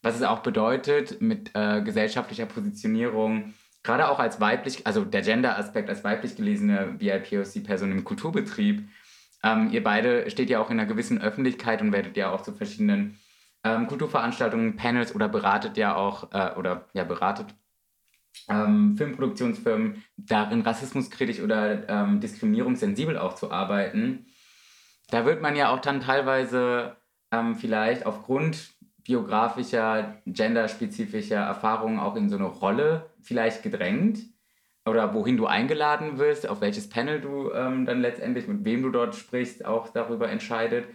[0.00, 5.88] was es auch bedeutet, mit äh, gesellschaftlicher Positionierung gerade auch als weiblich, also der Gender-Aspekt
[5.88, 8.88] als weiblich gelesene BIPOC-Person im Kulturbetrieb.
[9.42, 12.52] Ähm, ihr beide steht ja auch in einer gewissen Öffentlichkeit und werdet ja auch zu
[12.52, 13.18] verschiedenen
[13.64, 17.46] ähm, Kulturveranstaltungen, Panels oder beratet ja auch, äh, oder ja, beratet
[18.48, 24.26] ähm, Filmproduktionsfirmen darin, rassismuskritisch oder ähm, diskriminierungssensibel auch zu arbeiten.
[25.10, 26.96] Da wird man ja auch dann teilweise
[27.32, 28.72] ähm, vielleicht aufgrund
[29.04, 34.20] biografischer, genderspezifischer Erfahrungen auch in so eine Rolle vielleicht gedrängt
[34.84, 38.90] oder wohin du eingeladen wirst, auf welches Panel du ähm, dann letztendlich, mit wem du
[38.90, 40.86] dort sprichst, auch darüber entscheidet.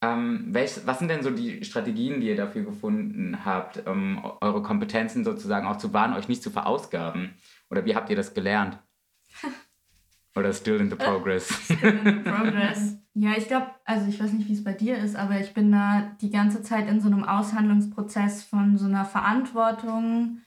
[0.00, 4.62] Ähm, welch, was sind denn so die Strategien, die ihr dafür gefunden habt, um eure
[4.62, 7.34] Kompetenzen sozusagen auch zu wahren, euch nicht zu verausgaben?
[7.68, 8.78] Oder wie habt ihr das gelernt?
[10.36, 11.48] Oder still in the progress?
[11.64, 12.96] still in the progress.
[13.14, 15.72] Ja, ich glaube, also ich weiß nicht, wie es bei dir ist, aber ich bin
[15.72, 20.42] da die ganze Zeit in so einem Aushandlungsprozess von so einer Verantwortung,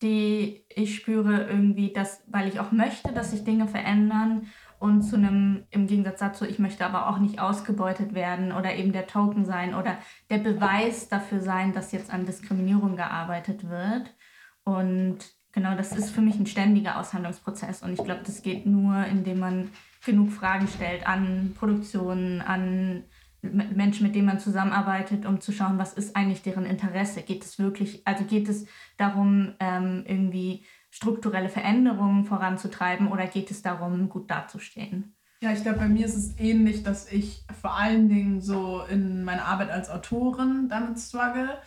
[0.00, 4.46] die ich spüre irgendwie, dass, weil ich auch möchte, dass sich Dinge verändern
[4.78, 8.92] und zu einem, im Gegensatz dazu, ich möchte aber auch nicht ausgebeutet werden oder eben
[8.92, 9.98] der Token sein oder
[10.30, 14.14] der Beweis dafür sein, dass jetzt an Diskriminierung gearbeitet wird.
[14.64, 15.18] Und
[15.52, 19.38] genau, das ist für mich ein ständiger Aushandlungsprozess und ich glaube, das geht nur, indem
[19.38, 19.70] man
[20.04, 23.04] genug Fragen stellt an Produktionen, an
[23.42, 27.22] Menschen, mit denen man zusammenarbeitet, um zu schauen, was ist eigentlich deren Interesse.
[27.22, 30.64] Geht es wirklich, also geht es darum, ähm, irgendwie
[30.96, 35.14] strukturelle Veränderungen voranzutreiben oder geht es darum, gut dazustehen?
[35.42, 39.22] Ja, ich glaube, bei mir ist es ähnlich, dass ich vor allen Dingen so in
[39.22, 41.58] meiner Arbeit als Autorin damit struggle,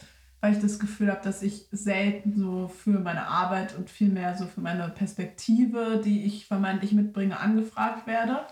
[0.42, 4.48] weil ich das Gefühl habe, dass ich selten so für meine Arbeit und vielmehr so
[4.48, 8.48] für meine Perspektive, die ich vermeintlich mitbringe, angefragt werde.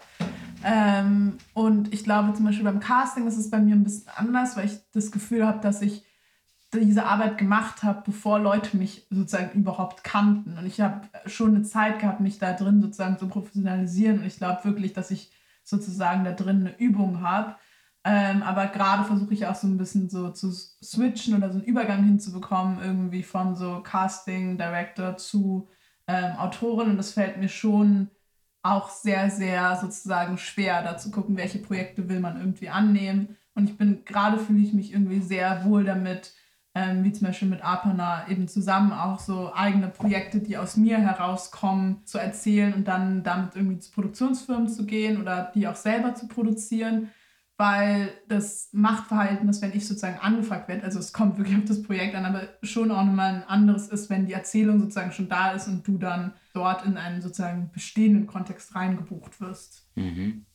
[0.64, 4.56] Ähm, und ich glaube zum Beispiel beim Casting ist es bei mir ein bisschen anders,
[4.56, 6.04] weil ich das Gefühl habe, dass ich
[6.74, 10.58] diese Arbeit gemacht habe, bevor Leute mich sozusagen überhaupt kannten.
[10.58, 14.20] Und ich habe schon eine Zeit gehabt, mich da drin sozusagen zu professionalisieren.
[14.20, 15.32] Und ich glaube wirklich, dass ich
[15.64, 17.56] sozusagen da drin eine Übung habe.
[18.04, 21.68] Ähm, aber gerade versuche ich auch so ein bisschen so zu switchen oder so einen
[21.68, 25.70] Übergang hinzubekommen, irgendwie von so Casting, Director zu
[26.08, 26.92] ähm, Autorin.
[26.92, 28.10] Und das fällt mir schon
[28.62, 33.38] auch sehr, sehr sozusagen schwer, da zu gucken, welche Projekte will man irgendwie annehmen.
[33.56, 36.34] Und ich bin gerade fühle ich mich irgendwie sehr wohl damit,
[36.78, 41.00] ähm, wie zum Beispiel mit Apana eben zusammen auch so eigene Projekte, die aus mir
[41.00, 46.14] herauskommen, zu erzählen und dann damit irgendwie zu Produktionsfirmen zu gehen oder die auch selber
[46.14, 47.10] zu produzieren,
[47.58, 51.82] weil das Machtverhalten, das wenn ich sozusagen angefragt werde, also es kommt wirklich auf das
[51.82, 55.54] Projekt an, aber schon auch nochmal ein anderes ist, wenn die Erzählung sozusagen schon da
[55.54, 59.90] ist und du dann dort in einen sozusagen bestehenden Kontext reingebucht wirst.
[59.96, 60.46] Mhm.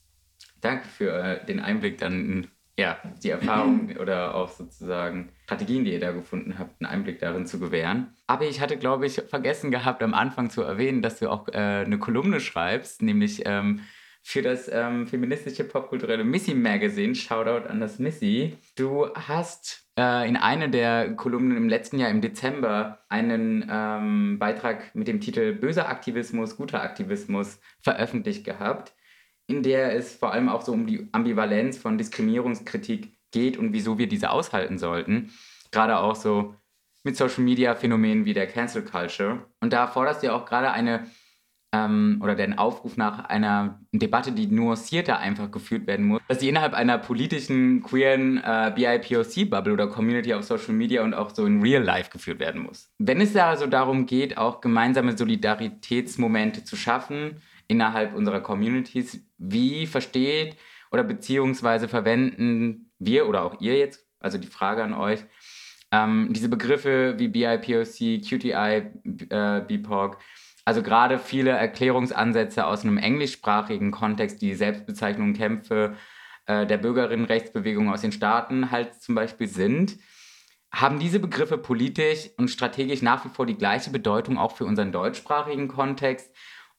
[0.61, 2.47] Danke für äh, den Einblick dann in
[2.79, 7.47] ja, die Erfahrung oder auch sozusagen Strategien, die ihr da gefunden habt, einen Einblick darin
[7.47, 8.15] zu gewähren.
[8.27, 11.85] Aber ich hatte, glaube ich, vergessen gehabt, am Anfang zu erwähnen, dass du auch äh,
[11.85, 13.81] eine Kolumne schreibst, nämlich ähm,
[14.23, 17.15] für das ähm, feministische popkulturelle Missy Magazine.
[17.15, 18.57] Shoutout an das Missy.
[18.77, 24.95] Du hast äh, in einer der Kolumnen im letzten Jahr im Dezember einen ähm, Beitrag
[24.95, 28.95] mit dem Titel Böser Aktivismus, guter Aktivismus veröffentlicht gehabt
[29.47, 33.99] in der es vor allem auch so um die Ambivalenz von Diskriminierungskritik geht und wieso
[33.99, 35.31] wir diese aushalten sollten.
[35.71, 36.55] Gerade auch so
[37.05, 39.47] mit Social Media Phänomenen wie der Cancel Culture.
[39.61, 41.07] Und da forderst du ja auch gerade eine
[41.73, 46.49] ähm, oder den Aufruf nach einer Debatte, die nuancierter einfach geführt werden muss, dass die
[46.49, 51.63] innerhalb einer politischen, queeren äh, BIPOC-Bubble oder Community auf Social Media und auch so in
[51.63, 52.91] Real Life geführt werden muss.
[52.99, 57.41] Wenn es da also darum geht, auch gemeinsame Solidaritätsmomente zu schaffen,
[57.73, 59.25] innerhalb unserer Communities.
[59.39, 60.57] Wie versteht
[60.91, 65.25] oder beziehungsweise verwenden wir oder auch ihr jetzt, also die Frage an euch,
[65.91, 68.83] ähm, diese Begriffe wie BIPOC, QTI,
[69.31, 70.19] äh, BIPOC,
[70.65, 75.97] also gerade viele Erklärungsansätze aus einem englischsprachigen Kontext, die Selbstbezeichnung Kämpfe
[76.47, 79.99] äh, der Bürgerinnenrechtsbewegung aus den Staaten halt zum Beispiel sind.
[80.71, 84.93] Haben diese Begriffe politisch und strategisch nach wie vor die gleiche Bedeutung auch für unseren
[84.93, 86.35] deutschsprachigen Kontext?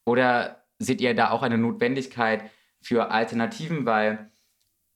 [0.05, 2.49] Oder seht ihr da auch eine Notwendigkeit
[2.81, 4.31] für Alternativen, weil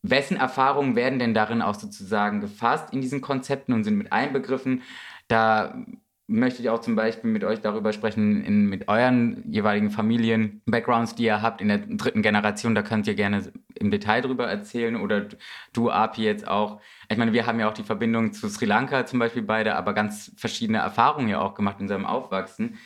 [0.03, 4.83] wessen Erfahrungen werden denn darin auch sozusagen gefasst in diesen Konzepten und sind mit einbegriffen?
[5.27, 5.85] Da
[6.27, 11.23] möchte ich auch zum Beispiel mit euch darüber sprechen, in, mit euren jeweiligen Familien-Backgrounds, die
[11.23, 12.75] ihr habt in der dritten Generation.
[12.75, 15.27] Da könnt ihr gerne im Detail drüber erzählen oder
[15.71, 16.81] du, Api, jetzt auch.
[17.09, 19.93] Ich meine, wir haben ja auch die Verbindung zu Sri Lanka zum Beispiel beide, aber
[19.93, 22.77] ganz verschiedene Erfahrungen ja auch gemacht in unserem Aufwachsen.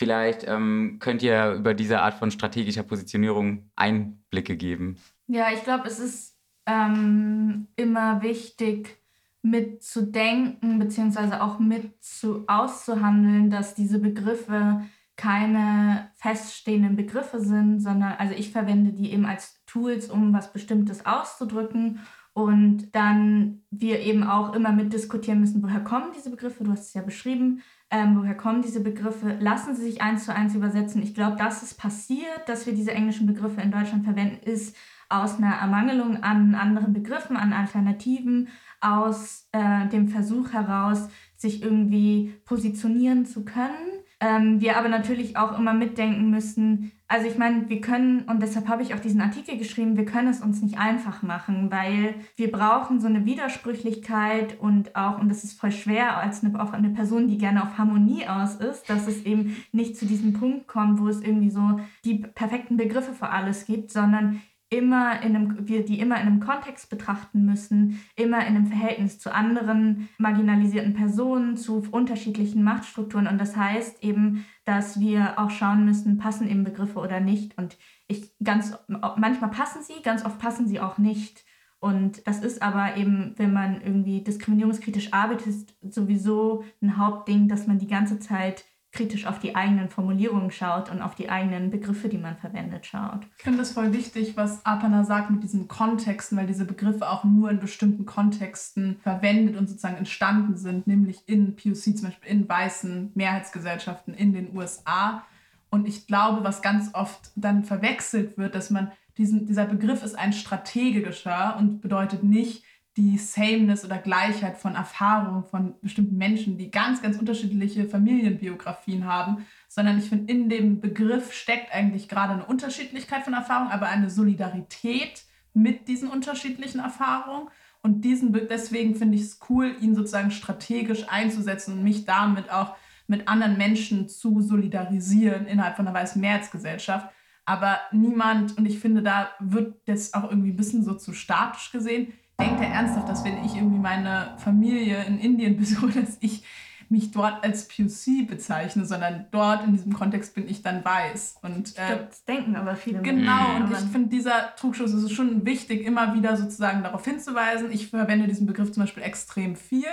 [0.00, 4.96] Vielleicht ähm, könnt ihr über diese Art von strategischer Positionierung Einblicke geben.
[5.26, 8.96] Ja, ich glaube, es ist ähm, immer wichtig
[9.42, 14.86] mitzudenken, beziehungsweise auch mit zu, auszuhandeln, dass diese Begriffe
[15.16, 21.04] keine feststehenden Begriffe sind, sondern also ich verwende die eben als Tools, um was Bestimmtes
[21.04, 22.00] auszudrücken
[22.32, 26.94] und dann wir eben auch immer mitdiskutieren müssen, woher kommen diese Begriffe, du hast es
[26.94, 31.02] ja beschrieben, ähm, woher kommen diese Begriffe, lassen sie sich eins zu eins übersetzen.
[31.02, 34.76] Ich glaube, dass es passiert, dass wir diese englischen Begriffe in Deutschland verwenden, ist
[35.08, 38.48] aus einer Ermangelung an anderen Begriffen, an Alternativen,
[38.80, 43.99] aus äh, dem Versuch heraus, sich irgendwie positionieren zu können.
[44.20, 48.68] Ähm, wir aber natürlich auch immer mitdenken müssen, also ich meine, wir können, und deshalb
[48.68, 52.52] habe ich auch diesen Artikel geschrieben, wir können es uns nicht einfach machen, weil wir
[52.52, 56.90] brauchen so eine Widersprüchlichkeit und auch, und das ist voll schwer als eine, auch eine
[56.90, 61.00] Person, die gerne auf Harmonie aus ist, dass es eben nicht zu diesem Punkt kommt,
[61.00, 65.84] wo es irgendwie so die perfekten Begriffe für alles gibt, sondern immer in einem, wir
[65.84, 71.56] die immer in einem Kontext betrachten müssen, immer in einem Verhältnis zu anderen marginalisierten Personen,
[71.56, 73.26] zu unterschiedlichen Machtstrukturen.
[73.26, 77.58] Und das heißt eben, dass wir auch schauen müssen, passen eben Begriffe oder nicht.
[77.58, 81.44] Und ich ganz manchmal passen sie, ganz oft passen sie auch nicht.
[81.80, 87.78] Und das ist aber eben, wenn man irgendwie diskriminierungskritisch arbeitet, sowieso ein Hauptding, dass man
[87.78, 92.18] die ganze Zeit kritisch auf die eigenen Formulierungen schaut und auf die eigenen Begriffe, die
[92.18, 93.20] man verwendet, schaut.
[93.38, 97.22] Ich finde es voll wichtig, was Apana sagt mit diesen Kontexten, weil diese Begriffe auch
[97.22, 102.48] nur in bestimmten Kontexten verwendet und sozusagen entstanden sind, nämlich in POC, zum Beispiel in
[102.48, 105.24] weißen Mehrheitsgesellschaften in den USA.
[105.70, 110.18] Und ich glaube, was ganz oft dann verwechselt wird, dass man diesen, dieser Begriff ist
[110.18, 112.64] ein strategischer und bedeutet nicht,
[113.00, 119.46] die Sameness oder Gleichheit von Erfahrungen von bestimmten Menschen, die ganz, ganz unterschiedliche Familienbiografien haben,
[119.68, 124.10] sondern ich finde, in dem Begriff steckt eigentlich gerade eine Unterschiedlichkeit von Erfahrungen, aber eine
[124.10, 127.48] Solidarität mit diesen unterschiedlichen Erfahrungen.
[127.82, 132.76] Und diesen, deswegen finde ich es cool, ihn sozusagen strategisch einzusetzen und mich damit auch
[133.06, 137.08] mit anderen Menschen zu solidarisieren innerhalb von einer weißen Mehrheitsgesellschaft.
[137.46, 141.72] Aber niemand, und ich finde, da wird das auch irgendwie ein bisschen so zu statisch
[141.72, 146.44] gesehen, denkt er ernsthaft, dass wenn ich irgendwie meine Familie in Indien besuche, dass ich
[146.88, 151.36] mich dort als POC bezeichne, sondern dort in diesem Kontext bin ich dann weiß.
[151.42, 155.46] Und, äh, glaub, das denken aber viele Genau, und ich finde, dieser Trugschluss ist schon
[155.46, 157.70] wichtig, immer wieder sozusagen darauf hinzuweisen.
[157.70, 159.84] Ich verwende diesen Begriff zum Beispiel extrem viel,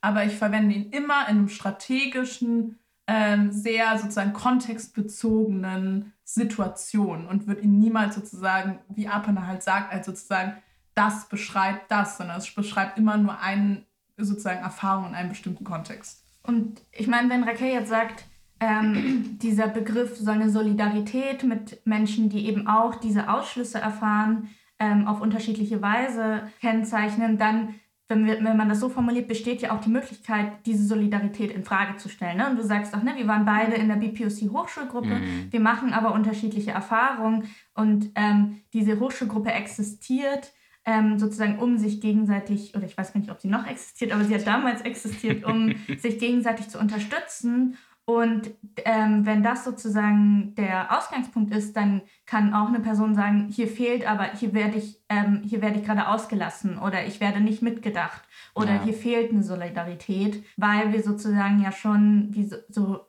[0.00, 7.62] aber ich verwende ihn immer in einem strategischen, ähm, sehr sozusagen kontextbezogenen Situation und würde
[7.62, 10.54] ihn niemals sozusagen, wie Apana halt sagt, als sozusagen
[10.94, 13.84] das beschreibt das, sondern es beschreibt immer nur eine
[14.16, 16.24] sozusagen Erfahrung in einem bestimmten Kontext.
[16.42, 18.24] Und ich meine, wenn Raquel jetzt sagt,
[18.60, 25.06] ähm, dieser Begriff soll eine Solidarität mit Menschen, die eben auch diese Ausschlüsse erfahren, ähm,
[25.06, 27.74] auf unterschiedliche Weise kennzeichnen, dann,
[28.08, 31.64] wenn, wir, wenn man das so formuliert, besteht ja auch die Möglichkeit, diese Solidarität in
[31.64, 32.38] Frage zu stellen.
[32.38, 32.50] Ne?
[32.50, 35.48] Und du sagst auch, ne, wir waren beide in der BPOC-Hochschulgruppe, mhm.
[35.50, 40.52] wir machen aber unterschiedliche Erfahrungen und ähm, diese Hochschulgruppe existiert
[40.84, 44.24] ähm, sozusagen um sich gegenseitig, oder ich weiß gar nicht, ob sie noch existiert, aber
[44.24, 47.76] sie hat damals existiert, um sich gegenseitig zu unterstützen.
[48.06, 48.50] Und
[48.84, 54.06] ähm, wenn das sozusagen der Ausgangspunkt ist, dann kann auch eine Person sagen, hier fehlt
[54.06, 58.22] aber, hier werde ich, ähm, hier werde ich gerade ausgelassen oder ich werde nicht mitgedacht
[58.54, 58.82] oder ja.
[58.82, 63.00] hier fehlt eine Solidarität, weil wir sozusagen ja schon wie so, so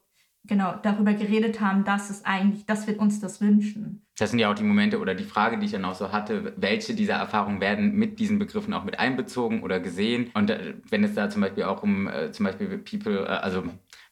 [0.45, 4.04] genau darüber geredet haben, dass es eigentlich, dass wir uns das wünschen.
[4.17, 6.53] Das sind ja auch die Momente oder die Frage, die ich dann auch so hatte,
[6.55, 10.31] welche dieser Erfahrungen werden mit diesen Begriffen auch mit einbezogen oder gesehen?
[10.33, 13.63] Und äh, wenn es da zum Beispiel auch um äh, zum Beispiel People, äh, also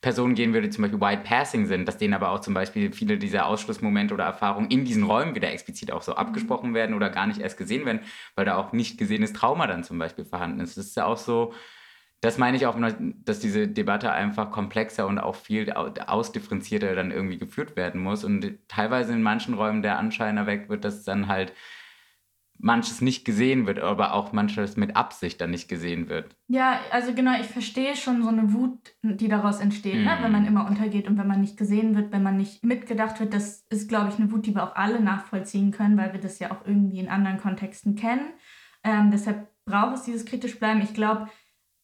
[0.01, 2.91] Personen gehen würde, die zum Beispiel White Passing sind, dass denen aber auch zum Beispiel
[2.91, 7.09] viele dieser Ausschlussmomente oder Erfahrungen in diesen Räumen wieder explizit auch so abgesprochen werden oder
[7.09, 8.01] gar nicht erst gesehen werden,
[8.35, 10.77] weil da auch nicht gesehenes Trauma dann zum Beispiel vorhanden ist.
[10.77, 11.53] Das ist ja auch so,
[12.23, 12.77] das meine ich auch,
[13.25, 18.23] dass diese Debatte einfach komplexer und auch viel ausdifferenzierter dann irgendwie geführt werden muss.
[18.23, 21.51] Und teilweise in manchen Räumen der Anschein erweckt wird, dass dann halt
[22.57, 26.33] manches nicht gesehen wird, aber auch manches mit Absicht dann nicht gesehen wird.
[26.47, 30.05] Ja, also genau, ich verstehe schon so eine Wut, die daraus entsteht, mhm.
[30.05, 30.17] ne?
[30.21, 33.33] wenn man immer untergeht und wenn man nicht gesehen wird, wenn man nicht mitgedacht wird.
[33.33, 36.39] Das ist, glaube ich, eine Wut, die wir auch alle nachvollziehen können, weil wir das
[36.39, 38.29] ja auch irgendwie in anderen Kontexten kennen.
[38.85, 40.81] Ähm, deshalb braucht es dieses kritisch bleiben.
[40.81, 41.27] Ich glaube,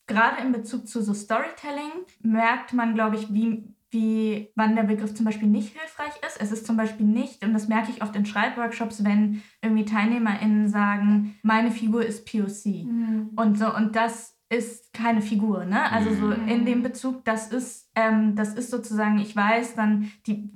[0.09, 1.91] gerade in Bezug zu so Storytelling
[2.21, 6.41] merkt man, glaube ich, wie, wie, wann der Begriff zum Beispiel nicht hilfreich ist.
[6.41, 10.67] Es ist zum Beispiel nicht, und das merke ich oft in Schreibworkshops, wenn irgendwie TeilnehmerInnen
[10.67, 12.85] sagen, meine Figur ist POC.
[12.85, 13.29] Mhm.
[13.37, 15.91] Und so, und das ist keine Figur, ne?
[15.91, 16.47] Also so mhm.
[16.47, 20.51] in dem Bezug, das ist, ähm, das ist sozusagen, ich weiß dann, die,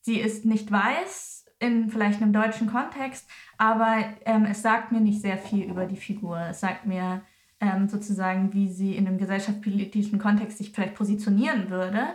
[0.00, 3.28] sie ist nicht weiß in vielleicht einem deutschen Kontext,
[3.58, 6.38] aber ähm, es sagt mir nicht sehr viel über die Figur.
[6.50, 7.22] Es sagt mir
[7.62, 12.08] ähm, sozusagen, wie sie in einem gesellschaftspolitischen Kontext sich vielleicht positionieren würde.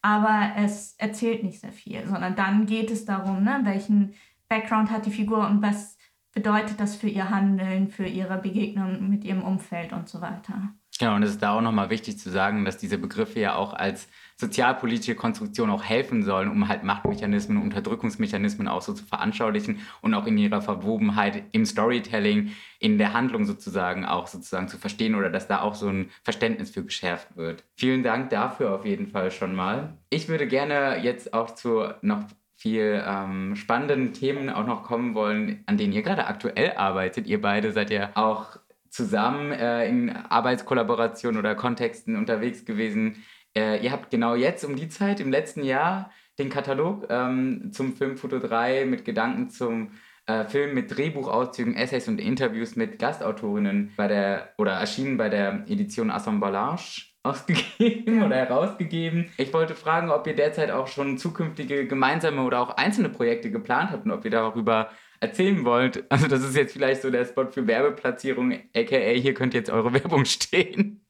[0.00, 4.14] Aber es erzählt nicht sehr viel, sondern dann geht es darum, ne, welchen
[4.48, 5.93] Background hat die Figur und was
[6.34, 10.74] bedeutet das für ihr Handeln, für ihre Begegnung mit ihrem Umfeld und so weiter.
[10.98, 13.72] Genau, und es ist da auch nochmal wichtig zu sagen, dass diese Begriffe ja auch
[13.72, 20.14] als sozialpolitische Konstruktion auch helfen sollen, um halt Machtmechanismen, Unterdrückungsmechanismen auch so zu veranschaulichen und
[20.14, 25.30] auch in ihrer Verwobenheit im Storytelling, in der Handlung sozusagen auch sozusagen zu verstehen oder
[25.30, 27.64] dass da auch so ein Verständnis für geschärft wird.
[27.76, 29.98] Vielen Dank dafür auf jeden Fall schon mal.
[30.10, 32.24] Ich würde gerne jetzt auch zu noch
[32.64, 37.26] viel ähm, spannenden Themen auch noch kommen wollen, an denen ihr gerade aktuell arbeitet.
[37.26, 38.56] Ihr beide seid ja auch
[38.88, 43.22] zusammen äh, in Arbeitskollaboration oder Kontexten unterwegs gewesen.
[43.54, 47.94] Äh, ihr habt genau jetzt um die Zeit im letzten Jahr den Katalog ähm, zum
[47.94, 49.90] Film Foto 3 mit Gedanken zum
[50.24, 55.66] äh, Film mit Drehbuchauszügen, Essays und Interviews mit Gastautorinnen bei der oder erschienen bei der
[55.68, 58.26] Edition Assemblage ausgegeben ja.
[58.26, 59.30] oder herausgegeben.
[59.38, 63.90] Ich wollte fragen, ob ihr derzeit auch schon zukünftige gemeinsame oder auch einzelne Projekte geplant
[63.90, 66.04] habt und ob ihr darüber erzählen wollt.
[66.10, 69.92] Also das ist jetzt vielleicht so der Spot für Werbeplatzierung, aka hier könnt jetzt eure
[69.94, 71.00] Werbung stehen.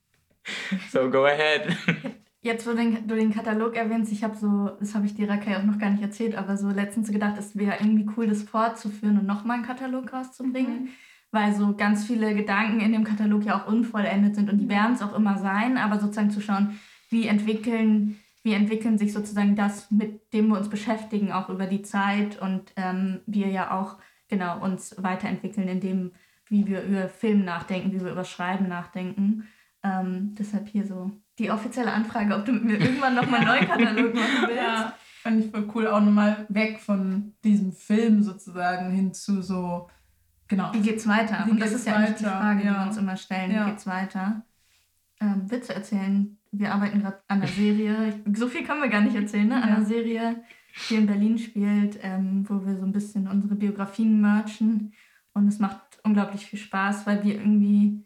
[0.91, 1.77] So, go ahead.
[2.43, 5.29] Jetzt, wo du den, du den Katalog erwähnst, ich habe so, das habe ich dir
[5.29, 8.43] Rakai auch noch gar nicht erzählt, aber so letztens gedacht, es wäre irgendwie cool, das
[8.43, 10.83] fortzuführen und nochmal einen Katalog rauszubringen.
[10.83, 10.89] Mhm.
[11.35, 14.95] Weil so ganz viele Gedanken in dem Katalog ja auch unvollendet sind und die werden
[14.95, 16.79] es auch immer sein, aber sozusagen zu schauen,
[17.11, 21.81] wie entwickeln wie entwickeln sich sozusagen das, mit dem wir uns beschäftigen, auch über die
[21.83, 23.97] Zeit und ähm, wir ja auch
[24.29, 26.13] genau uns weiterentwickeln in dem,
[26.47, 29.49] wie wir über Film nachdenken, wie wir über Schreiben nachdenken.
[29.83, 33.67] Ähm, deshalb hier so die offizielle Anfrage, ob du mit mir irgendwann nochmal einen neuen
[33.67, 34.57] Katalog machen willst.
[34.57, 39.89] Ja, fand ich voll cool, auch nochmal weg von diesem Film sozusagen hin zu so,
[40.49, 40.73] genau.
[40.73, 41.45] Wie geht's weiter?
[41.47, 42.73] Wie und das ist ja eigentlich die Frage, ja.
[42.73, 43.51] die wir uns immer stellen.
[43.51, 43.67] Ja.
[43.67, 44.43] Wie geht's weiter?
[45.21, 48.21] Ähm, Witze erzählen, wir arbeiten gerade an einer Serie.
[48.35, 49.63] So viel können wir gar nicht erzählen, ne?
[49.63, 50.43] An einer Serie,
[50.89, 54.93] die in Berlin spielt, ähm, wo wir so ein bisschen unsere Biografien merchen.
[55.33, 58.05] Und es macht unglaublich viel Spaß, weil wir irgendwie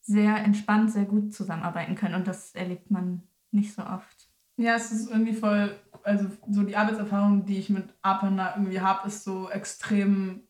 [0.00, 2.14] sehr entspannt, sehr gut zusammenarbeiten können.
[2.14, 4.28] Und das erlebt man nicht so oft.
[4.56, 5.74] Ja, es ist irgendwie voll,
[6.04, 10.43] also so die Arbeitserfahrung, die ich mit Apana irgendwie habe, ist so extrem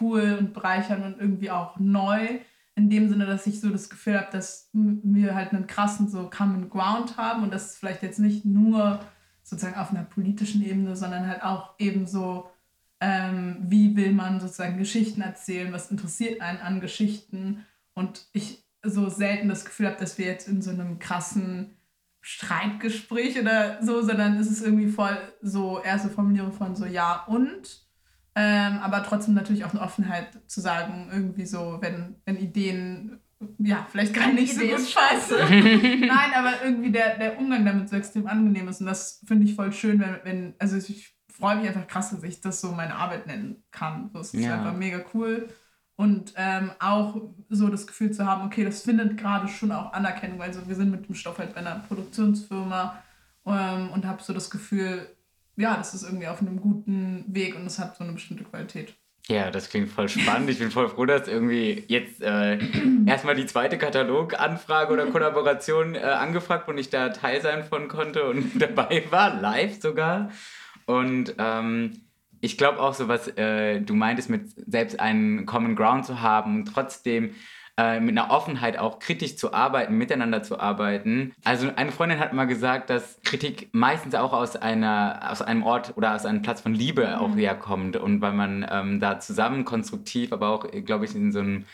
[0.00, 2.40] cool und bereichernd und irgendwie auch neu.
[2.74, 6.28] In dem Sinne, dass ich so das Gefühl habe, dass wir halt einen krassen so
[6.28, 9.00] Common Ground haben und das ist vielleicht jetzt nicht nur
[9.42, 12.50] sozusagen auf einer politischen Ebene, sondern halt auch eben so,
[13.00, 17.64] ähm, wie will man sozusagen Geschichten erzählen, was interessiert einen an Geschichten?
[17.94, 21.76] Und ich so selten das Gefühl habe, dass wir jetzt in so einem krassen
[22.20, 27.85] Streitgespräch oder so, sondern es ist irgendwie voll so erste Formulierung von so ja und
[28.38, 33.18] ähm, aber trotzdem natürlich auch eine Offenheit zu sagen, irgendwie so, wenn, wenn Ideen,
[33.58, 35.36] ja, vielleicht gar nicht so gut scheiße.
[35.48, 38.80] Nein, aber irgendwie der, der Umgang damit so extrem angenehm ist.
[38.80, 42.22] Und das finde ich voll schön, wenn, wenn, also ich freue mich einfach krass, dass
[42.24, 44.10] ich das so meine Arbeit nennen kann.
[44.12, 44.58] Das ist ja.
[44.58, 45.48] einfach mega cool.
[45.96, 47.18] Und ähm, auch
[47.48, 50.42] so das Gefühl zu haben, okay, das findet gerade schon auch Anerkennung.
[50.42, 53.02] Also wir sind mit dem Stoff halt bei einer Produktionsfirma
[53.46, 55.08] ähm, und habe so das Gefühl,
[55.56, 58.94] ja, das ist irgendwie auf einem guten Weg und es hat so eine bestimmte Qualität.
[59.28, 60.48] Ja, das klingt voll spannend.
[60.50, 62.58] Ich bin voll froh, dass irgendwie jetzt äh,
[63.06, 68.28] erstmal die zweite Kataloganfrage oder Kollaboration äh, angefragt und ich da Teil sein von konnte
[68.28, 70.30] und dabei war, live sogar.
[70.84, 72.02] Und ähm,
[72.40, 76.64] ich glaube auch so, was äh, du meintest, mit selbst einen Common Ground zu haben
[76.64, 77.34] trotzdem
[77.78, 81.34] äh, mit einer Offenheit auch kritisch zu arbeiten, miteinander zu arbeiten.
[81.44, 85.92] Also eine Freundin hat mal gesagt, dass Kritik meistens auch aus einer aus einem Ort
[85.96, 87.14] oder aus einem Platz von Liebe mhm.
[87.14, 91.40] auch herkommt und weil man ähm, da zusammen konstruktiv, aber auch, glaube ich, in so
[91.40, 91.66] einem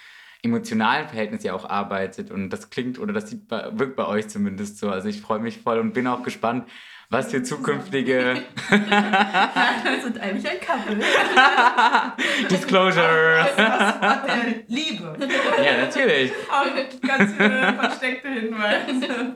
[0.42, 4.78] emotionalen Verhältnis ja auch arbeitet und das klingt oder das sieht, wirkt bei euch zumindest
[4.78, 4.90] so.
[4.90, 6.68] Also ich freue mich voll und bin auch gespannt,
[7.13, 8.43] was für zukünftige.
[8.71, 10.97] Wir sind eigentlich ein Couple.
[12.51, 13.47] Disclosure.
[13.55, 15.19] der Liebe.
[15.63, 16.33] Ja, natürlich.
[16.51, 16.65] Auch
[17.07, 19.35] ganz viele versteckte Hinweise.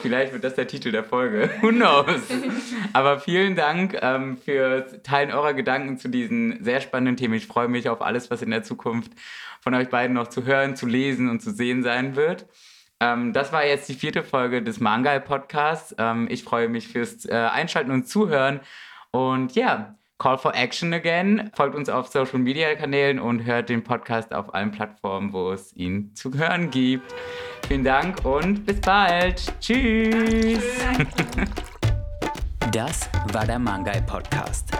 [0.00, 1.50] Vielleicht wird das der Titel der Folge.
[1.60, 2.22] Who knows?
[2.94, 7.34] Aber vielen Dank ähm, für Teilen eurer Gedanken zu diesen sehr spannenden Themen.
[7.34, 9.12] Ich freue mich auf alles, was in der Zukunft
[9.60, 12.46] von euch beiden noch zu hören, zu lesen und zu sehen sein wird.
[13.00, 15.94] Ähm, das war jetzt die vierte Folge des Mangal Podcasts.
[15.98, 18.60] Ähm, ich freue mich fürs äh, Einschalten und Zuhören.
[19.10, 21.50] Und ja, Call for Action again.
[21.54, 25.76] Folgt uns auf Social Media Kanälen und hört den Podcast auf allen Plattformen, wo es
[25.76, 27.14] ihn zu hören gibt.
[27.68, 29.42] Vielen Dank und bis bald.
[29.60, 30.64] Tschüss.
[32.72, 34.70] Das war der Mangai Podcast.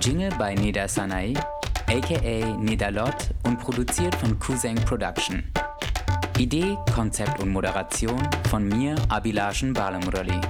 [0.00, 1.34] Jingle bei Nida Sanai,
[1.88, 5.44] aka Nida Lot und produziert von Kuseng Production.
[6.40, 8.18] Idee, Konzept und Moderation
[8.48, 10.40] von mir, Abilashen Balamurali.